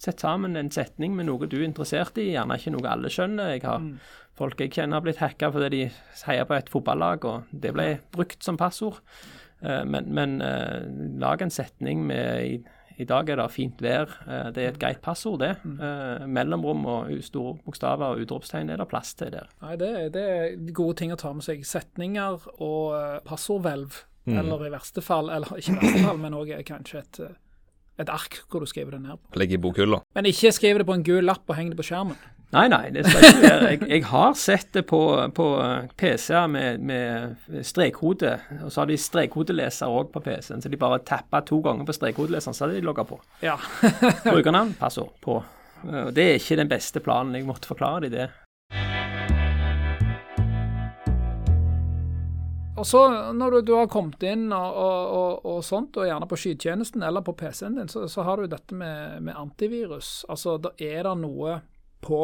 Sett 0.00 0.22
sammen 0.24 0.56
en 0.56 0.70
setning 0.72 1.12
med 1.16 1.26
noe 1.28 1.44
du 1.50 1.58
er 1.58 1.66
interessert 1.68 2.16
i, 2.22 2.30
gjerne 2.32 2.56
ikke 2.56 2.72
noe 2.72 2.88
alle 2.88 3.10
skjønner. 3.12 3.50
Jeg 3.56 3.66
har 3.68 3.84
Folk 4.40 4.60
jeg 4.62 4.70
kjenner 4.72 4.96
har 4.96 5.04
blitt 5.04 5.18
hacka 5.20 5.50
fordi 5.52 5.68
de 5.74 5.80
heier 6.24 6.46
på 6.48 6.54
et 6.56 6.70
fotballag, 6.72 7.24
og 7.28 7.50
det 7.52 7.74
ble 7.76 7.88
brukt 8.14 8.40
som 8.46 8.56
passord. 8.56 9.02
Eh, 9.60 9.82
Men, 9.84 10.06
men 10.16 10.38
eh, 10.40 10.86
lag 11.20 11.42
en 11.44 11.50
setning 11.52 12.06
med 12.08 12.46
i, 12.46 12.54
i 12.96 13.04
dag 13.04 13.28
er 13.28 13.36
det 13.36 13.50
fint 13.52 13.82
vær. 13.84 14.08
Eh, 14.24 14.48
Det 14.56 14.62
er 14.64 14.68
et 14.72 14.78
greit 14.80 15.02
passord, 15.04 15.40
det. 15.42 15.50
Eh, 15.66 16.24
Mellomrom 16.26 16.86
og 16.88 17.12
store 17.26 17.58
bokstaver 17.66 18.14
og 18.14 18.24
utropstegn 18.24 18.70
er 18.72 18.80
det 18.80 18.88
plass 18.88 19.12
til 19.20 19.34
der. 19.36 19.52
Nei, 19.60 19.76
det, 19.76 19.92
det 20.16 20.24
er 20.38 20.56
gode 20.72 20.96
ting 21.02 21.12
å 21.12 21.20
ta 21.20 21.34
med 21.36 21.44
seg. 21.44 21.60
Setninger 21.68 22.40
og 22.56 23.20
passordhvelv, 23.28 24.00
eller 24.30 24.64
i 24.64 24.72
verste 24.72 25.04
fall, 25.04 25.28
eller 25.28 25.60
ikke 25.60 25.76
i 25.76 25.80
verste 25.84 26.04
fall, 26.08 26.24
men 26.24 26.40
òg 26.40 26.56
kanskje 26.64 27.04
et, 27.04 27.20
et 28.02 28.12
ark 28.12 28.42
hvor 28.50 28.64
du 28.64 28.68
skriver 28.70 28.96
det 28.96 29.02
ned 29.04 29.18
på. 29.20 29.38
Legg 29.40 29.54
i 29.56 29.60
bokhylla. 29.60 30.02
Men 30.16 30.28
ikke 30.30 30.52
skriv 30.56 30.80
det 30.80 30.86
på 30.88 30.96
en 30.96 31.06
gul 31.06 31.24
lapp 31.26 31.48
og 31.48 31.58
heng 31.58 31.72
det 31.72 31.78
på 31.80 31.86
skjermen. 31.90 32.18
Nei, 32.50 32.64
nei, 32.66 32.88
det 32.90 33.04
skal 33.06 33.22
ikke 33.22 33.42
være. 33.44 33.66
Jeg, 33.70 33.80
jeg 33.92 34.04
har 34.10 34.32
sett 34.34 34.72
det 34.74 34.82
på, 34.90 34.98
på 35.36 35.46
PC-er 36.00 36.48
med, 36.50 36.82
med 36.82 37.62
strekkode, 37.66 38.32
og 38.64 38.72
så 38.72 38.82
har 38.82 38.90
de 38.90 38.96
strekhodeleser 38.98 39.86
òg 39.86 40.10
på 40.10 40.22
PC-en. 40.24 40.64
Så 40.64 40.72
de 40.72 40.80
bare 40.80 40.98
tappa 41.06 41.44
to 41.46 41.60
ganger 41.62 41.86
på 41.86 41.94
strekkodeleseren, 41.94 42.56
så 42.56 42.66
hadde 42.66 42.80
de 42.80 42.88
logga 42.88 43.06
på. 43.06 43.20
Ja. 43.46 43.54
Brukernavn, 44.26 44.74
passord 44.80 45.14
på. 45.22 45.38
Det 46.10 46.26
er 46.26 46.40
ikke 46.40 46.58
den 46.58 46.72
beste 46.72 47.00
planen. 47.04 47.38
Jeg 47.38 47.46
måtte 47.48 47.70
forklare 47.70 48.08
dem 48.08 48.16
det. 48.18 48.30
Og 52.80 52.86
så 52.88 53.00
når 53.36 53.50
du, 53.50 53.58
du 53.68 53.74
har 53.76 53.90
kommet 53.92 54.22
inn 54.24 54.46
og, 54.56 54.76
og, 54.80 55.00
og, 55.16 55.48
og 55.50 55.64
sånt, 55.66 55.98
og 56.00 56.08
gjerne 56.08 56.28
på 56.30 56.38
skytjenesten 56.40 57.04
eller 57.04 57.24
på 57.26 57.34
PC-en 57.36 57.76
din, 57.76 57.90
så, 57.92 58.06
så 58.08 58.24
har 58.24 58.40
du 58.40 58.48
dette 58.48 58.76
med, 58.76 59.20
med 59.26 59.36
antivirus. 59.36 60.22
Altså, 60.32 60.56
da 60.56 60.72
er 60.80 61.04
det 61.04 61.16
noe 61.20 61.58
på 62.00 62.22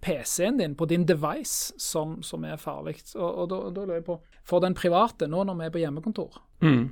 PC-en 0.00 0.58
din, 0.58 0.74
på 0.78 0.86
din 0.86 1.06
device, 1.06 1.74
som, 1.78 2.22
som 2.22 2.44
er 2.44 2.56
farlig. 2.56 2.96
Og, 3.14 3.48
da, 3.50 3.60
da 3.74 3.84
lurer 3.84 4.00
jeg 4.00 4.06
på 4.06 4.18
For 4.46 4.62
den 4.62 4.74
private, 4.78 5.28
nå 5.30 5.44
når 5.46 5.58
vi 5.58 5.66
er 5.66 5.74
på 5.74 5.82
hjemmekontor, 5.82 6.40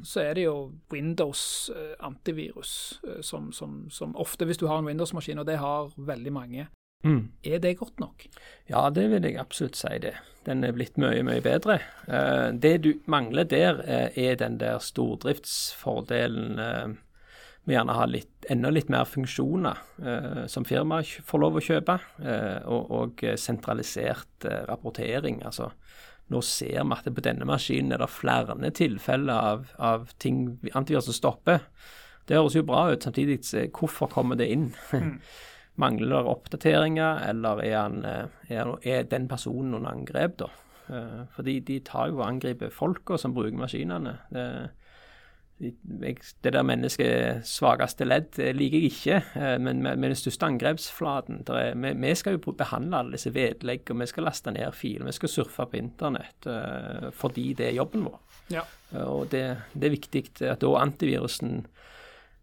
så 0.05 0.21
er 0.21 0.35
det 0.35 0.47
jo 0.47 0.73
Windows 0.93 1.71
eh, 1.75 1.95
antivirus 2.05 3.01
eh, 3.09 3.21
som, 3.21 3.51
som, 3.53 3.87
som 3.91 4.15
ofte, 4.17 4.45
hvis 4.45 4.59
du 4.59 4.67
har 4.67 4.79
en 4.79 4.89
Windows-maskin, 4.89 5.39
og 5.39 5.47
det 5.47 5.59
har 5.63 5.93
veldig 5.97 6.33
mange, 6.33 6.67
er 7.05 7.63
det 7.63 7.79
godt 7.81 8.01
nok? 8.01 8.27
Ja, 8.71 8.89
det 8.91 9.09
vil 9.11 9.25
jeg 9.27 9.41
absolutt 9.41 9.77
si 9.77 9.99
det. 10.03 10.15
Den 10.47 10.65
er 10.67 10.75
blitt 10.75 10.99
mye, 10.99 11.23
mye 11.27 11.43
bedre. 11.43 11.81
Eh, 12.07 12.51
det 12.55 12.77
du 12.85 12.93
mangler 13.11 13.45
der, 13.45 13.83
eh, 13.87 14.19
er 14.19 14.37
den 14.37 14.59
der 14.59 14.79
stordriftsfordelen 14.83 16.61
vi 17.65 17.71
med 17.71 17.77
gjerne 17.77 17.95
har 17.95 18.09
litt, 18.11 18.47
enda 18.51 18.71
litt 18.75 18.89
mer 18.91 19.05
funksjoner 19.07 19.79
eh, 20.03 20.47
som 20.51 20.65
firma 20.67 20.99
får 21.03 21.39
lov 21.39 21.59
å 21.59 21.63
kjøpe, 21.63 21.95
eh, 22.19 22.59
og, 22.67 22.91
og 22.91 23.23
eh, 23.23 23.37
sentralisert 23.39 24.47
eh, 24.51 24.65
rapportering. 24.67 25.45
Altså, 25.47 25.69
nå 26.35 26.41
ser 26.43 26.83
vi 26.83 26.97
at 26.97 27.07
på 27.07 27.23
denne 27.23 27.47
maskinen 27.47 27.95
er 27.95 28.03
det 28.03 28.11
flere 28.11 28.57
tilfeller 28.75 29.51
av, 29.53 29.71
av 29.79 30.11
ting 30.19 30.59
antivirusen 30.73 31.15
stopper. 31.15 31.63
Det 32.27 32.39
høres 32.39 32.59
jo 32.59 32.67
bra 32.67 32.89
ut, 32.91 33.07
samtidig 33.07 33.39
hvorfor 33.71 34.11
kommer 34.11 34.39
det 34.39 34.51
inn? 34.51 34.73
Mangler 35.81 36.19
det 36.21 36.29
oppdateringer, 36.29 37.23
eller 37.31 37.63
er, 37.65 37.79
han, 37.81 38.05
eh, 38.05 38.27
er, 38.53 38.75
er 38.85 39.07
den 39.09 39.29
personen 39.31 39.75
under 39.79 39.91
angrep, 39.95 40.35
da? 40.43 40.51
Eh, 40.93 41.23
Fordi 41.33 41.61
de 41.65 41.79
tar 41.81 42.11
jo 42.11 42.19
og 42.21 42.27
angriper 42.29 42.69
folka 42.75 43.17
som 43.17 43.33
bruker 43.35 43.57
maskinene. 43.57 44.19
Det, 44.31 44.45
de- 45.63 46.15
det 46.45 46.53
der 46.53 46.63
mennesket 46.67 47.47
svakeste 47.47 48.05
ledd 48.05 48.37
liker 48.57 48.79
jeg 48.83 48.91
ikke, 48.91 49.21
eh, 49.41 49.57
men 49.63 49.81
med, 49.83 49.97
med 49.97 50.13
den 50.13 50.19
største 50.21 50.45
angrepsflaten 50.51 51.41
er, 51.49 51.73
vi, 51.79 51.93
vi 52.05 52.15
skal 52.21 52.37
jo 52.37 52.53
behandle 52.53 52.99
alle 53.01 53.17
disse 53.17 53.33
vedlegg, 53.33 53.89
og 53.95 54.01
vi 54.03 54.11
skal 54.11 54.29
laste 54.29 54.53
ned 54.53 54.75
filer, 54.77 55.07
vi 55.09 55.13
skal 55.17 55.33
surfe 55.33 55.67
på 55.73 55.79
internett 55.81 56.51
fordi 57.17 57.53
det 57.55 57.71
er 57.71 57.79
jobben 57.79 58.05
vår. 58.11 58.19
Ja. 58.53 58.67
Og 59.07 59.31
det, 59.33 59.45
det 59.73 59.89
er 59.89 59.95
viktig 59.97 60.25
at 60.51 60.61
da 60.61 60.75
antivirusen 60.83 61.63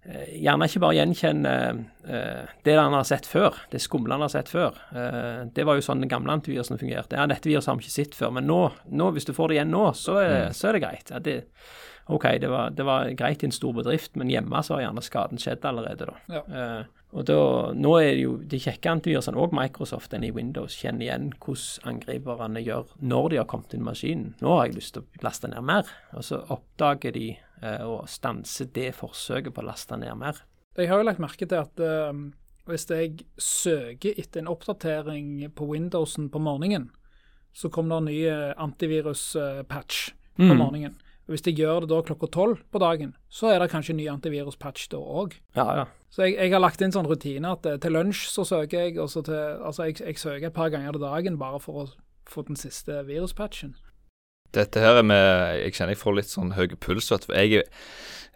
gjerne 0.08 0.68
ikke 0.70 0.82
bare 0.82 0.96
gjenkjenner 0.96 1.82
eh, 2.08 2.54
det 2.66 2.76
han 2.78 2.96
har 2.96 3.08
sett 3.08 3.28
før, 3.30 3.58
det 3.74 3.82
skumle 3.84 4.16
han 4.16 4.24
har 4.24 4.32
sett 4.34 4.50
før. 4.52 4.78
Eh, 4.96 5.44
det 5.56 5.66
var 5.68 5.78
jo 5.78 5.86
sånn 5.86 6.06
den 6.06 6.12
gamle 6.12 6.34
antivirusen 6.38 6.80
fungerte. 6.80 7.20
Ja, 7.20 7.28
dette 7.30 7.50
viruset 7.50 7.72
har 7.72 7.80
vi 7.80 7.86
ikke 7.86 7.98
sett 7.98 8.18
før, 8.18 8.32
men 8.38 8.48
nå, 8.50 8.62
nå 8.90 9.12
hvis 9.16 9.28
du 9.28 9.36
får 9.36 9.52
det 9.52 9.60
igjen 9.60 9.76
nå, 9.76 9.86
så 10.00 10.20
er, 10.24 10.38
så 10.56 10.70
er 10.70 10.78
det 10.78 10.84
greit. 10.86 11.12
Ja, 11.14 11.20
det, 11.24 11.42
OK, 12.10 12.26
det 12.42 12.50
var, 12.50 12.72
det 12.74 12.86
var 12.88 13.12
greit 13.14 13.44
i 13.44 13.50
en 13.50 13.54
stor 13.54 13.76
bedrift, 13.76 14.16
men 14.18 14.32
hjemme 14.34 14.64
så 14.66 14.78
har 14.78 14.88
gjerne 14.88 15.04
skaden 15.06 15.42
skjedd 15.42 15.68
allerede, 15.68 16.10
da. 16.10 16.40
Ja. 16.40 16.46
Eh, 16.48 16.96
og 17.10 17.26
da, 17.26 17.38
nå 17.74 17.92
er 17.98 18.12
det 18.14 18.22
jo 18.22 18.34
de 18.46 18.60
kjekke 18.62 18.92
antivirusene, 18.92 19.38
og 19.42 19.54
Microsoft 19.58 20.14
enn 20.14 20.28
i 20.28 20.32
Windows, 20.34 20.76
kjenner 20.78 21.08
igjen 21.08 21.30
hvordan 21.42 21.96
angriperne 21.96 22.62
gjør 22.62 22.92
når 23.02 23.30
de 23.34 23.40
har 23.42 23.48
kommet 23.50 23.74
inn 23.74 23.82
i 23.82 23.88
maskinen. 23.88 24.34
Nå 24.42 24.56
har 24.56 24.68
jeg 24.68 24.78
lyst 24.78 24.96
til 24.96 25.06
å 25.06 25.24
laste 25.26 25.50
ned 25.50 25.66
mer, 25.66 25.90
og 26.14 26.26
så 26.26 26.42
oppdager 26.54 27.14
de 27.18 27.32
eh, 27.34 27.49
og 27.84 28.08
stanse 28.10 28.66
det 28.76 28.92
forsøket 28.96 29.54
på 29.56 29.62
å 29.64 29.68
laste 29.70 29.98
ned 30.00 30.16
mer. 30.18 30.40
Jeg 30.78 30.88
har 30.92 31.02
jo 31.02 31.08
lagt 31.10 31.20
merke 31.20 31.48
til 31.50 31.60
at 31.60 31.80
eh, 31.84 32.14
hvis 32.70 32.86
jeg 32.90 33.26
søker 33.42 34.14
etter 34.22 34.40
en 34.44 34.52
oppdatering 34.52 35.50
på 35.58 35.68
Windowsen 35.72 36.30
på 36.32 36.40
morgenen, 36.40 36.92
så 37.54 37.70
kommer 37.74 37.98
det 37.98 38.00
en 38.00 38.10
ny 38.14 38.20
eh, 38.30 38.54
antivirus-patch 38.62 40.12
på 40.38 40.44
Mm. 40.54 40.58
morgenen. 40.58 40.96
Hvis 41.28 41.44
jeg 41.46 41.58
gjør 41.60 41.82
det 41.82 41.90
da 41.90 42.02
klokka 42.02 42.28
tolv 42.32 42.62
på 42.72 42.80
dagen, 42.80 43.12
så 43.30 43.52
er 43.54 43.60
det 43.60 43.70
kanskje 43.70 43.94
ny 43.96 44.08
antivirus-patch 44.10 44.88
da 44.90 44.98
òg. 44.98 45.36
Ja, 45.56 45.66
ja. 45.76 45.86
Så 46.10 46.24
jeg, 46.26 46.38
jeg 46.40 46.52
har 46.54 46.60
lagt 46.64 46.82
inn 46.82 46.92
sånn 46.92 47.06
rutine 47.06 47.52
at 47.52 47.66
eh, 47.66 47.78
til 47.78 47.92
lunsj 47.94 48.30
så 48.32 48.46
søker 48.48 48.86
jeg, 48.88 48.98
og 48.98 49.10
så 49.10 49.22
til 49.26 49.36
Altså 49.36 49.86
jeg, 49.90 50.00
jeg 50.02 50.18
søker 50.18 50.48
et 50.48 50.54
par 50.56 50.70
ganger 50.74 50.92
til 50.96 51.02
dagen 51.02 51.38
bare 51.38 51.60
for 51.60 51.84
å 51.84 51.88
få 52.30 52.46
den 52.48 52.56
siste 52.56 53.04
viruspatchen. 53.06 53.76
Dette 54.56 54.82
her 54.82 55.00
er 55.02 55.06
med 55.06 55.60
Jeg 55.60 55.76
kjenner 55.78 55.94
jeg 55.94 56.02
får 56.02 56.16
litt 56.18 56.32
sånn 56.32 56.54
høy 56.58 56.68
puls. 56.82 57.10
Vet 57.14 57.28
du. 57.28 57.34
Jeg, 57.36 57.66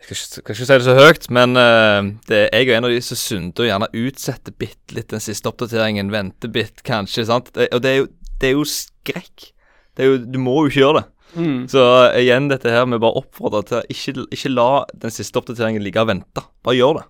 jeg 0.03 0.19
skal, 0.19 0.43
ikke, 0.43 0.57
si 0.59 0.67
det 0.67 0.83
så 0.85 0.97
høyt, 0.97 1.29
men 1.33 1.55
uh, 1.55 2.03
det 2.27 2.43
jeg 2.49 2.67
er 2.67 2.77
en 2.77 2.89
av 2.89 2.93
de 2.93 2.99
som 3.05 3.19
synder 3.19 3.63
og 3.63 3.69
gjerne 3.69 3.89
utsetter 4.03 4.55
bitte 4.59 4.97
litt 4.97 5.13
den 5.13 5.23
siste 5.23 5.49
oppdateringen. 5.49 6.11
Venter 6.13 6.51
bitt, 6.53 6.83
kanskje. 6.85 7.27
sant? 7.29 7.53
Det, 7.55 7.69
og 7.71 7.83
det 7.85 7.93
er, 7.93 8.03
jo, 8.03 8.11
det 8.41 8.49
er 8.49 8.55
jo 8.57 8.67
skrekk. 8.67 9.49
Det 9.93 10.05
er 10.05 10.11
jo, 10.11 10.21
du 10.25 10.39
må 10.41 10.57
jo 10.61 10.71
ikke 10.71 10.81
gjøre 10.83 11.01
det. 11.01 11.07
Mm. 11.33 11.59
Så 11.71 11.81
uh, 11.81 12.19
igjen 12.19 12.51
dette 12.51 12.73
her 12.73 12.85
med 12.89 13.01
bare 13.01 13.23
oppfordre 13.23 13.63
til 13.69 13.95
ikke, 13.95 14.27
ikke 14.35 14.53
la 14.53 14.69
den 15.05 15.13
siste 15.13 15.39
oppdateringen 15.39 15.85
ligge 15.85 16.03
og 16.03 16.11
vente. 16.11 16.45
Bare 16.65 16.77
gjør 16.77 16.99
det. 16.99 17.07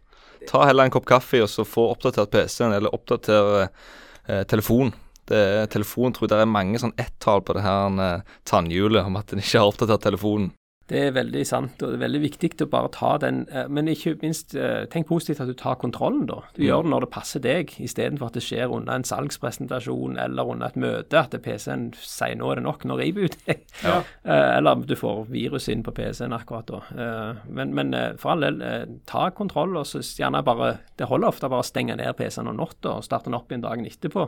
Ta 0.48 0.65
heller 0.67 0.88
en 0.88 0.93
kopp 0.93 1.07
kaffe 1.07 1.41
og 1.43 1.50
så 1.51 1.65
få 1.67 1.89
oppdatert 1.91 2.31
PC-en, 2.31 2.75
eller 2.75 2.93
oppdatere 2.95 3.67
uh, 3.67 4.43
telefonen. 4.48 4.93
Det 5.33 5.43
er, 5.43 5.69
telefon 5.73 6.13
tror 6.13 6.27
jeg 6.29 6.35
det 6.35 6.41
er 6.45 6.51
mange 6.53 6.81
sånn 6.81 6.93
ett-tall 7.01 7.41
på 7.45 7.57
det 7.57 7.65
her 7.65 8.03
eh, 8.07 8.35
tannhjulet 8.49 9.07
om 9.09 9.17
at 9.19 9.33
en 9.33 9.41
ikke 9.41 9.63
har 9.63 9.71
oppdatert 9.73 10.05
telefonen. 10.11 10.51
Det 10.83 10.99
er 10.99 11.13
veldig 11.15 11.41
sant, 11.47 11.79
og 11.79 11.93
det 11.93 11.95
er 11.95 12.01
veldig 12.01 12.19
viktig 12.25 12.49
å 12.65 12.67
bare 12.67 12.89
ta 12.91 13.13
den 13.23 13.37
eh, 13.55 13.69
Men 13.71 13.87
ikke 13.87 14.17
minst, 14.19 14.51
eh, 14.59 14.83
tenk 14.91 15.07
positivt 15.07 15.39
at 15.39 15.47
du 15.47 15.55
tar 15.57 15.77
kontrollen, 15.79 16.25
da. 16.27 16.41
Du 16.57 16.59
gjør 16.65 16.83
det 16.83 16.91
når 16.91 17.05
det 17.05 17.09
passer 17.13 17.41
deg, 17.41 17.71
istedenfor 17.79 18.27
at 18.27 18.35
det 18.35 18.43
skjer 18.43 18.73
under 18.75 18.99
en 18.99 19.07
salgspresentasjon 19.07 20.19
eller 20.19 20.51
under 20.51 20.67
et 20.67 20.79
møte, 20.83 21.21
at 21.21 21.37
PC-en 21.45 21.87
sier 21.95 22.35
nå 22.35 22.51
er 22.51 22.59
det 22.59 22.65
nok, 22.67 22.83
nå 22.89 22.99
reboot 22.99 23.39
jeg. 23.47 23.63
Ja. 23.85 24.01
Eh, 24.33 24.57
Eller 24.57 24.83
du 24.87 24.93
får 24.95 25.25
virus 25.31 25.65
inn 25.71 25.81
på 25.83 25.91
PC-en 25.95 26.35
akkurat 26.35 26.67
da. 26.69 26.77
Eh, 26.95 27.41
Men, 27.47 27.73
men 27.75 27.95
eh, 27.97 28.13
for 28.19 28.35
all 28.35 28.45
del, 28.45 28.61
eh, 28.63 28.85
ta 29.09 29.29
kontroll, 29.35 29.75
og 29.79 29.87
så 29.87 29.99
gjerne 30.03 30.43
bare 30.45 30.77
Det 30.99 31.07
holder 31.09 31.31
ofte 31.31 31.49
bare 31.51 31.63
å 31.63 31.67
stenge 31.67 31.95
ned 31.99 32.15
PC-en 32.19 32.51
om 32.51 32.59
natta 32.59 32.97
og 32.99 33.07
starte 33.07 33.31
den 33.31 33.39
opp 33.39 33.51
igjen 33.51 33.65
dagen 33.65 33.87
etterpå. 33.87 34.27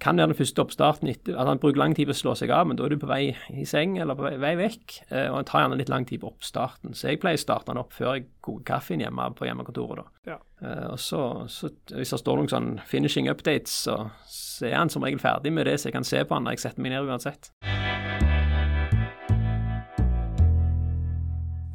Kan 0.00 0.16
være 0.16 0.30
den 0.30 0.36
første 0.38 0.62
oppstarten 0.62 1.08
etter 1.10 1.36
at 1.36 1.46
han 1.50 1.58
bruker 1.60 1.76
lang 1.82 1.92
tid 1.96 2.06
på 2.08 2.14
å 2.14 2.16
slå 2.16 2.32
seg 2.38 2.50
av, 2.54 2.64
men 2.66 2.78
da 2.78 2.86
er 2.86 2.94
du 2.94 3.00
på 3.02 3.08
vei 3.10 3.34
i 3.52 3.64
seng 3.68 3.98
eller 4.00 4.16
på 4.16 4.24
vei, 4.24 4.36
vei 4.40 4.52
vekk. 4.56 4.94
Eh, 5.10 5.26
og 5.28 5.36
han 5.40 5.44
tar 5.50 5.60
gjerne 5.64 5.76
litt 5.76 5.90
lang 5.92 6.06
tid 6.08 6.22
på 6.22 6.30
oppstarten. 6.30 6.94
Så 6.96 7.10
jeg 7.10 7.20
pleier 7.20 7.36
å 7.36 7.42
starte 7.42 7.68
den 7.72 7.80
opp 7.82 7.92
før 7.92 8.14
jeg 8.16 8.24
koker 8.40 8.64
kaffen 8.70 9.02
hjemme 9.04 9.26
på 9.36 9.44
hjemmekontoret. 9.44 10.00
da. 10.24 10.32
Ja. 10.32 10.38
Eh, 10.64 10.86
og 10.94 10.98
så, 11.02 11.20
så 11.52 11.68
hvis 11.92 12.14
det 12.14 12.20
står 12.22 12.40
noen 12.40 12.48
sånn 12.54 12.70
finishing 12.88 13.28
updates, 13.28 13.74
så, 13.84 13.98
så 14.32 14.70
er 14.70 14.78
han 14.78 14.88
som 14.92 15.04
regel 15.04 15.20
ferdig 15.20 15.52
med 15.52 15.66
det, 15.68 15.76
så 15.82 15.90
jeg 15.90 15.98
kan 15.98 16.08
se 16.08 16.24
på 16.24 16.38
han 16.38 16.48
når 16.48 16.56
jeg 16.56 16.64
setter 16.64 16.86
meg 16.86 16.94
ned 16.96 17.10
uansett. 17.12 17.52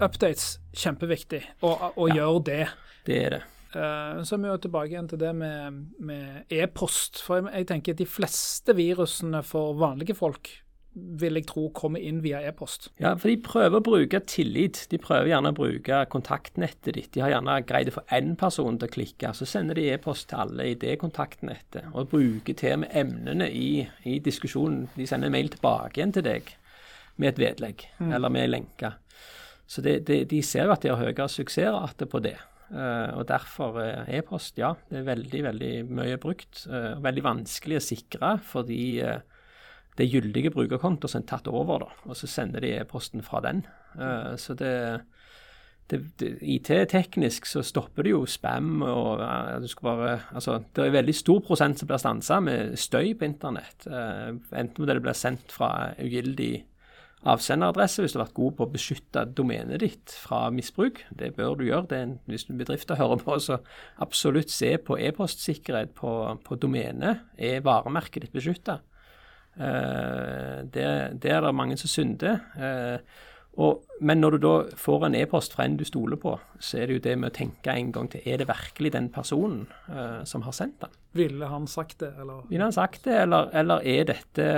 Updates, 0.02 0.60
kjempeviktig, 0.78 1.44
og, 1.66 1.92
og 1.98 2.10
Ja. 2.10 2.16
gjør 2.22 2.44
det. 2.46 2.64
Det 3.06 3.22
er 3.26 3.30
det. 3.38 3.44
Eh, 3.74 4.22
så 4.24 4.36
er 4.36 4.44
vi 4.44 4.52
jo 4.52 4.62
tilbake 4.68 4.94
igjen 4.94 5.10
til 5.12 5.22
det 5.22 5.34
med 5.36 5.82
med 6.00 6.54
e-post. 6.54 7.22
For 7.26 7.42
jeg, 7.42 7.52
jeg 7.54 7.70
tenker 7.74 7.98
at 7.98 8.02
de 8.04 8.10
fleste 8.10 8.78
virusene 8.78 9.44
for 9.44 9.78
vanlige 9.80 10.16
folk 10.18 10.54
vil 10.98 11.38
jeg 11.38 11.46
tro 11.50 11.68
kommer 11.76 12.02
inn 12.04 12.22
via 12.24 12.40
e-post. 12.48 12.90
Ja, 13.02 13.14
for 13.20 13.30
de 13.30 13.38
prøver 13.44 13.80
å 13.80 13.86
bruke 13.86 14.22
tillit. 14.30 14.84
De 14.92 15.00
prøver 15.02 15.30
gjerne 15.32 15.52
å 15.54 15.58
bruke 15.58 16.02
kontaktnettet 16.12 16.98
ditt. 16.98 17.12
De 17.14 17.24
har 17.24 17.36
gjerne 17.36 17.60
greid 17.70 17.92
å 17.92 17.98
få 18.00 18.06
én 18.18 18.34
person 18.40 18.80
til 18.80 18.90
å 18.90 18.94
klikke, 18.96 19.34
så 19.38 19.48
sender 19.50 19.78
de 19.78 19.88
e-post 19.94 20.30
til 20.32 20.42
alle 20.46 20.72
i 20.72 20.78
det 20.80 20.98
kontaktnettet. 21.04 21.92
Og 21.94 22.10
bruker 22.14 22.58
til 22.58 22.82
med 22.84 22.94
emnene 22.98 23.50
i, 23.52 23.70
i, 24.10 24.18
diskusjonen. 24.24 24.88
De 24.98 25.08
sender 25.10 25.34
mail 25.34 25.52
tilbake 25.54 26.00
igjen 26.00 26.16
til 26.18 26.26
deg 26.28 26.54
med 27.18 27.34
et 27.34 27.42
vedlegg 27.42 27.88
mm. 28.00 28.12
eller 28.14 28.34
med 28.34 28.48
en 28.48 28.56
lenke. 28.58 28.94
Så 29.68 29.84
det, 29.84 30.00
det, 30.08 30.24
de 30.32 30.42
ser 30.46 30.68
jo 30.68 30.74
at 30.74 30.86
de 30.86 30.94
har 30.94 31.02
høyere 31.02 31.28
suksessrate 31.30 32.08
på 32.10 32.22
det. 32.24 32.38
Uh, 32.68 33.16
og 33.16 33.28
derfor 33.30 33.78
uh, 33.80 34.10
e-post, 34.12 34.58
ja, 34.60 34.74
det 34.90 35.00
er 35.00 35.08
veldig, 35.08 35.44
veldig 35.46 35.74
mye 35.88 36.18
brukt. 36.22 36.66
Og 36.68 37.04
veldig 37.06 37.26
vanskelig 37.26 37.80
å 37.80 37.84
sikre 37.84 38.38
fordi 38.44 38.82
det 39.98 40.06
er 40.06 40.12
gyldige 40.12 40.52
brukerkontoer 40.54 41.10
som 41.10 41.24
er 41.24 41.30
tatt 41.30 41.48
over, 41.50 41.88
da, 41.88 41.94
og 42.06 42.18
så 42.20 42.30
sender 42.30 42.62
de 42.62 42.76
e-posten 42.78 43.24
fra 43.26 43.42
den. 43.42 43.64
så 44.38 44.54
det, 44.54 44.74
IT-teknisk 45.90 47.48
så 47.50 47.64
stopper 47.66 48.06
det 48.06 48.12
jo 48.12 48.20
spam 48.30 48.84
og 48.86 49.24
du 49.64 49.68
skal 49.72 49.88
bare 49.88 50.12
Altså, 50.36 50.60
det 50.76 50.84
er 50.84 50.94
veldig 51.00 51.16
stor 51.18 51.40
prosent 51.48 51.80
som 51.80 51.90
blir 51.90 52.04
stansa 52.04 52.38
med 52.44 52.76
støy 52.78 53.16
på 53.18 53.26
internett. 53.26 53.88
enten 53.88 54.86
det 54.86 55.02
blir 55.02 55.18
sendt 55.18 55.56
fra 55.56 55.96
ugyldig 55.98 56.68
avsenderadresse 57.26 58.04
hvis 58.04 58.14
du 58.14 58.20
har 58.20 58.28
vært 58.28 58.38
god 58.38 58.58
på 58.58 58.66
å 58.66 58.72
beskytte 58.72 59.24
domenet 59.38 59.82
ditt 59.82 60.14
fra 60.22 60.48
misbruk. 60.54 61.02
Det 61.10 61.32
bør 61.38 61.58
du 61.58 61.66
gjøre. 61.68 61.88
Det 61.90 61.98
er 61.98 62.06
en, 62.06 62.18
hvis 62.30 62.46
bedrifter 62.50 63.00
hører 63.00 63.24
på, 63.24 63.40
så 63.42 63.58
absolutt 64.04 64.54
se 64.54 64.76
på 64.78 65.00
e-postsikkerhet 65.02 65.96
på, 65.98 66.12
på 66.46 66.60
domenet. 66.62 67.26
Er 67.38 67.66
varemerket 67.66 68.28
ditt 68.28 68.38
beskytta? 68.38 68.80
Eh, 69.58 70.62
det, 70.70 70.86
det, 71.24 71.34
er 71.34 71.42
det 71.42 71.56
mange 71.58 71.78
som 71.82 71.92
synder. 71.92 72.44
Eh, 72.58 73.24
og, 73.58 73.88
men 74.06 74.22
når 74.22 74.36
du 74.36 74.44
da 74.44 74.54
får 74.78 75.08
en 75.08 75.16
e-post 75.18 75.56
fra 75.58 75.66
en 75.66 75.80
du 75.80 75.86
stoler 75.88 76.20
på, 76.22 76.36
så 76.62 76.78
er 76.78 76.90
det 76.90 77.00
jo 77.00 77.06
det 77.08 77.16
med 77.18 77.32
å 77.32 77.38
tenke 77.40 77.74
en 77.74 77.90
gang 77.96 78.10
til 78.14 78.22
er 78.30 78.38
det 78.38 78.46
virkelig 78.52 78.92
den 78.94 79.10
personen 79.14 79.64
eh, 79.90 80.22
som 80.30 80.46
har 80.46 80.54
sendt 80.54 80.78
den. 80.86 80.94
Ville 81.18 81.50
han 81.50 81.66
sagt 81.70 82.04
det, 82.04 82.12
eller? 82.22 82.46
Ville 82.52 82.70
han 82.70 82.76
sagt 82.76 83.10
det, 83.10 83.18
eller, 83.24 83.50
eller 83.58 83.82
er 83.82 84.06
dette 84.12 84.52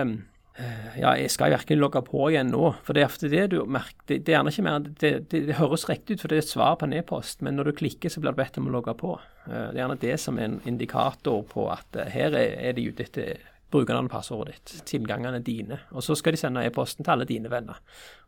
ja, 1.00 1.14
jeg 1.16 1.32
skal 1.32 1.54
virkelig 1.54 1.78
logge 1.80 2.02
på 2.08 2.26
igjen 2.32 2.50
nå. 2.52 2.74
For 2.84 2.98
det 2.98 3.06
er 3.06 3.32
det 3.32 3.46
du 3.54 3.60
merker. 3.70 3.96
Det, 4.06 4.18
det 4.26 4.34
er 4.34 4.40
gjerne 4.40 4.54
ikke 4.54 4.66
mer 4.66 4.80
det, 4.84 5.12
det, 5.32 5.44
det, 5.48 5.60
høres 5.60 5.88
riktig 5.90 6.18
ut, 6.18 6.24
for 6.24 6.32
det 6.32 6.40
er 6.40 6.44
et 6.44 6.52
svar 6.52 6.76
på 6.80 6.90
en 6.90 6.96
e-post, 6.98 7.44
men 7.46 7.56
når 7.56 7.70
du 7.70 7.78
klikker, 7.84 8.12
så 8.12 8.24
blir 8.24 8.36
du 8.36 8.42
bedt 8.42 8.60
om 8.60 8.68
å 8.68 8.74
logge 8.74 8.96
på. 9.00 9.14
Eh, 9.46 9.54
det 9.54 9.78
er 9.78 9.82
gjerne 9.84 10.02
det 10.02 10.18
som 10.20 10.40
er 10.40 10.50
en 10.50 10.60
indikator 10.70 11.46
på 11.48 11.70
at 11.72 12.00
eh, 12.00 12.12
her 12.12 12.36
er, 12.36 12.58
er 12.70 12.76
de 12.78 12.90
ute 12.90 13.08
etter 13.08 13.48
brukernavnet 13.70 14.12
passordet 14.12 14.58
ditt, 14.58 14.76
tilgangene 14.90 15.42
dine. 15.46 15.80
Og 15.94 16.04
så 16.04 16.18
skal 16.18 16.36
de 16.36 16.42
sende 16.42 16.66
e-posten 16.66 17.06
til 17.06 17.16
alle 17.16 17.30
dine 17.30 17.52
venner, 17.52 17.80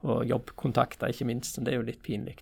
og 0.05 0.23
jobbkontakter 0.29 1.11
ikke 1.11 1.27
minst. 1.27 1.59
Det 1.59 1.73
er 1.73 1.81
jo 1.81 1.87
litt 1.87 2.03
pinlig. 2.05 2.37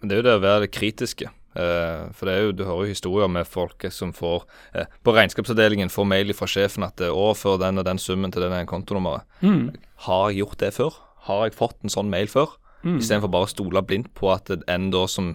Men 0.00 0.10
det 0.10 0.16
er 0.16 0.22
jo 0.22 0.28
det 0.28 0.38
å 0.40 0.42
være 0.42 0.66
det 0.66 0.74
kritiske. 0.74 1.30
Uh, 1.50 2.06
for 2.14 2.28
det 2.28 2.34
er 2.34 2.44
jo, 2.44 2.52
Du 2.54 2.62
hører 2.62 2.84
jo 2.86 2.94
historier 2.94 3.26
med 3.26 3.48
folk 3.50 3.82
som 3.90 4.12
får 4.14 4.44
uh, 4.76 4.84
På 5.02 5.10
regnskapsavdelingen 5.16 5.90
får 5.90 6.06
mail 6.06 6.30
fra 6.38 6.46
sjefen 6.46 6.86
at 6.86 6.94
det 7.02 7.08
overfører 7.10 7.56
overfør 7.56 7.58
den 7.64 7.82
og 7.82 7.86
den 7.88 7.98
summen 7.98 8.30
til 8.30 8.42
det 8.42 8.66
kontonummeret. 8.70 9.26
Mm. 9.40 9.74
Har 10.06 10.30
jeg 10.30 10.44
gjort 10.44 10.60
det 10.60 10.74
før? 10.74 10.94
Har 11.26 11.44
jeg 11.46 11.58
fått 11.58 11.76
en 11.82 11.90
sånn 11.90 12.10
mail 12.10 12.28
før? 12.28 12.54
Mm. 12.84 12.98
Istedenfor 13.00 13.32
bare 13.32 13.48
å 13.48 13.50
stole 13.50 13.82
blindt 13.82 14.12
på 14.14 14.30
at 14.32 14.50
en 14.50 14.90
da 14.90 15.06
som 15.10 15.34